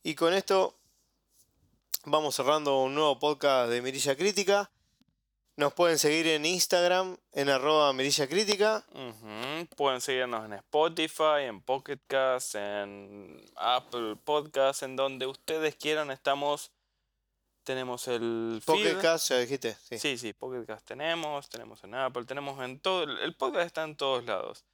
Y 0.02 0.14
con 0.14 0.32
esto 0.34 0.78
vamos 2.04 2.34
cerrando 2.36 2.82
un 2.82 2.94
nuevo 2.94 3.18
podcast 3.18 3.70
de 3.70 3.82
Mirilla 3.82 4.16
Crítica. 4.16 4.70
Nos 5.60 5.74
pueden 5.74 5.98
seguir 5.98 6.26
en 6.26 6.46
Instagram, 6.46 7.18
en 7.32 7.50
arroba 7.50 7.92
Mirilla 7.92 8.26
Crítica. 8.26 8.82
Pueden 9.76 10.00
seguirnos 10.00 10.46
en 10.46 10.54
Spotify, 10.54 11.42
en 11.42 11.60
Pocket 11.60 11.98
Cast, 12.06 12.54
en 12.54 13.38
Apple 13.56 14.16
Podcast, 14.24 14.82
en 14.82 14.96
donde 14.96 15.26
ustedes 15.26 15.76
quieran. 15.76 16.10
Estamos. 16.10 16.72
Tenemos 17.62 18.08
el 18.08 18.62
Pocket 18.64 18.84
feed. 18.84 19.00
Cast, 19.02 19.28
ya 19.28 19.36
dijiste. 19.36 19.76
Sí. 19.86 19.98
Sí, 19.98 20.16
sí, 20.16 20.32
Pocket 20.32 20.64
Cast 20.64 20.86
tenemos, 20.86 21.50
tenemos 21.50 21.84
en 21.84 21.94
Apple, 21.94 22.24
tenemos 22.24 22.58
en 22.64 22.80
todo. 22.80 23.02
El 23.02 23.36
podcast 23.36 23.66
está 23.66 23.84
en 23.84 23.96
todos 23.96 24.24
lados. 24.24 24.64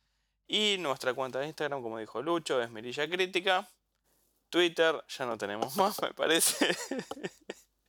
Y 0.46 0.76
nuestra 0.78 1.14
cuenta 1.14 1.40
de 1.40 1.46
Instagram, 1.46 1.82
como 1.82 1.98
dijo 1.98 2.22
Lucho, 2.22 2.62
es 2.62 2.70
Mirilla 2.70 3.10
Crítica. 3.10 3.68
Twitter, 4.50 5.02
ya 5.08 5.26
no 5.26 5.36
tenemos 5.36 5.76
más, 5.76 6.00
me 6.00 6.14
parece. 6.14 6.76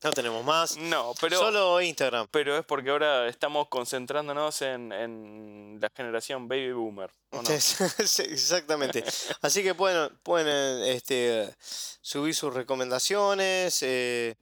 No 0.03 0.11
tenemos 0.11 0.43
más. 0.45 0.77
no, 0.77 1.13
pero. 1.19 1.39
Solo 1.39 1.81
Instagram. 1.81 2.27
Pero 2.29 2.55
es 2.57 2.63
porque 2.65 2.89
ahora 2.91 3.27
estamos 3.27 3.67
concentrándonos 3.67 4.61
en, 4.61 4.91
en 4.91 5.79
la 5.81 5.89
generación 5.95 6.47
baby 6.47 6.71
boomer. 6.71 7.09
¿o 7.31 7.41
no? 7.41 7.49
Exactamente. 7.99 9.03
Así 9.41 9.63
que 9.63 9.73
pueden, 9.73 10.15
pueden 10.23 10.83
este, 10.83 11.51
subir 11.59 12.35
sus 12.35 12.53
recomendaciones, 12.53 13.79
eh, 13.81 14.35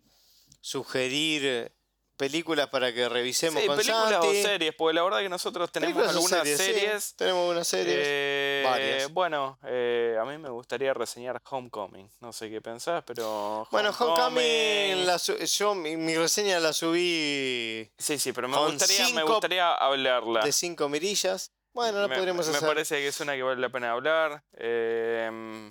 sugerir 0.60 1.72
películas 2.18 2.70
para 2.70 2.94
que 2.94 3.10
revisemos 3.10 3.62
Sí, 3.62 3.68
con 3.68 3.78
películas 3.78 4.10
Santi. 4.10 4.28
o 4.28 4.32
series, 4.34 4.74
porque 4.76 4.94
la 4.96 5.04
verdad 5.04 5.20
que 5.20 5.30
nosotros 5.30 5.72
tenemos 5.72 6.08
algunas 6.08 6.30
series, 6.44 6.58
sí, 6.58 6.64
series. 6.66 7.14
tenemos 7.16 7.42
algunas 7.42 7.68
series. 7.68 7.96
eh, 8.00 8.55
varias. 8.70 9.12
Bueno, 9.14 9.58
eh, 9.64 10.18
a 10.20 10.26
mí 10.26 10.38
me 10.38 10.50
gustaría 10.50 10.94
reseñar 10.94 11.42
Homecoming. 11.50 12.10
No 12.22 12.34
sé 12.34 12.50
qué 12.50 12.62
pensás, 12.62 13.04
pero. 13.06 13.68
bueno, 13.72 13.92
Homecoming, 13.98 15.06
la 15.06 15.18
yo 15.18 15.76
mi, 15.76 15.98
mi 15.98 16.16
reseña 16.16 16.60
la 16.60 16.74
subí 16.74 17.90
Sí, 17.98 18.18
sí, 18.18 18.32
pero 18.34 18.48
me 18.48 18.58
gustaría, 18.58 19.00
me 19.00 19.06
cinco 19.22 19.28
gustaría 19.28 19.74
hablarla. 19.74 20.42
de 20.42 20.52
5 20.52 20.90
mirillas. 20.90 21.52
Bueno, 21.74 22.00
la 22.00 22.08
me, 22.08 22.16
podríamos 22.16 22.48
me 22.50 22.56
hacer. 22.56 22.68
parece 22.70 22.96
que 22.98 23.08
es 23.10 23.20
una 23.20 23.34
que 23.36 23.44
vale 23.44 23.60
la 23.60 23.70
pena 23.70 23.92
hablar. 23.92 24.44
Eh, 24.54 25.70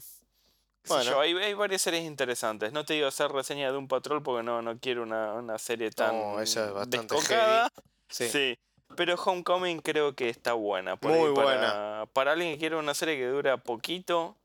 sé 0.83 0.89
Bueno. 0.89 1.03
yo, 1.11 1.21
hay, 1.21 1.33
hay 1.35 1.55
varias 1.55 1.81
series 1.81 2.05
interesantes. 2.05 2.73
No 2.73 2.85
te 2.85 2.93
digo 2.95 3.07
hacer 3.07 3.31
reseña 3.33 3.73
de 3.73 3.79
un 3.79 3.89
patrol 3.89 4.23
porque 4.23 4.43
no, 4.43 4.61
no 4.61 4.79
quiero 4.79 5.03
una, 5.03 5.33
una 5.33 5.57
serie 5.59 5.91
tan 5.91 6.19
No, 6.19 6.41
esa 6.43 6.67
es 6.67 6.73
bastante 6.73 7.15
descocada. 7.15 7.71
Sí. 8.11 8.29
Sí. 8.29 8.59
Pero 8.97 9.15
Homecoming 9.17 9.81
creo 9.81 10.15
que 10.15 10.29
está 10.29 10.53
buena. 10.53 10.97
por 10.97 11.11
Muy 11.11 11.31
buena. 11.31 12.07
Para 12.13 12.33
alguien 12.33 12.53
que 12.53 12.59
quiere 12.59 12.77
una 12.77 12.95
serie 12.95 13.17
que 13.17 13.27
dura 13.27 13.57
poquito. 13.57 14.37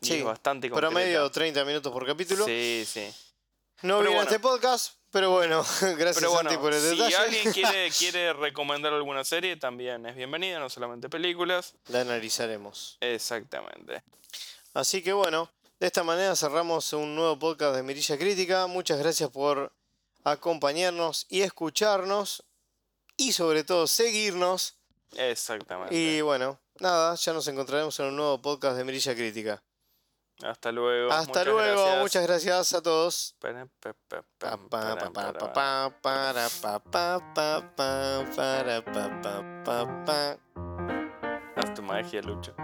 Y 0.00 0.06
Sí, 0.06 0.14
es 0.14 0.24
bastante 0.24 0.68
completa. 0.68 0.90
Promedio 0.90 1.30
30 1.30 1.64
minutos 1.64 1.92
por 1.92 2.06
capítulo. 2.06 2.44
Sí, 2.44 2.84
sí. 2.86 3.10
No 3.82 3.98
viene 4.00 4.14
bueno. 4.16 4.30
este 4.30 4.40
podcast, 4.40 4.94
pero 5.10 5.30
bueno, 5.30 5.62
gracias 5.80 6.16
Pero 6.16 6.30
bueno, 6.30 6.50
Santi 6.50 6.62
por 6.62 6.72
el 6.74 6.80
si 6.80 6.88
detalle. 6.90 7.16
alguien 7.16 7.52
quiere, 7.52 7.90
quiere 7.90 8.32
recomendar 8.32 8.92
alguna 8.92 9.24
serie, 9.24 9.56
también 9.56 10.06
es 10.06 10.14
bienvenido, 10.16 10.60
no 10.60 10.70
solamente 10.70 11.08
películas. 11.08 11.74
La 11.88 12.00
analizaremos. 12.02 12.96
Exactamente. 13.00 14.02
Así 14.72 15.02
que 15.02 15.12
bueno, 15.12 15.50
de 15.80 15.86
esta 15.86 16.02
manera 16.02 16.34
cerramos 16.36 16.92
un 16.92 17.14
nuevo 17.14 17.38
podcast 17.38 17.76
de 17.76 17.82
Mirilla 17.82 18.16
Crítica. 18.18 18.66
Muchas 18.66 18.98
gracias 18.98 19.30
por 19.30 19.72
acompañarnos 20.24 21.26
y 21.28 21.42
escucharnos 21.42 22.42
y 23.28 23.32
sobre 23.32 23.64
todo 23.64 23.86
seguirnos. 23.86 24.76
Exactamente. 25.16 25.94
Y 25.94 26.20
bueno, 26.20 26.60
nada, 26.80 27.14
ya 27.14 27.32
nos 27.32 27.46
encontraremos 27.48 27.98
en 28.00 28.06
un 28.06 28.16
nuevo 28.16 28.40
podcast 28.42 28.76
de 28.76 28.84
Mirilla 28.84 29.14
Crítica. 29.14 29.62
Hasta 30.42 30.72
luego. 30.72 31.12
Hasta 31.12 31.28
muchas 31.28 31.46
luego, 31.46 31.82
gracias. 31.82 32.00
muchas 32.00 32.22
gracias 32.26 32.72
a 32.74 32.82
todos. 32.82 33.36
Haz 41.56 41.74
tu 41.74 41.82
magia, 41.82 42.20
Lucho. 42.22 42.54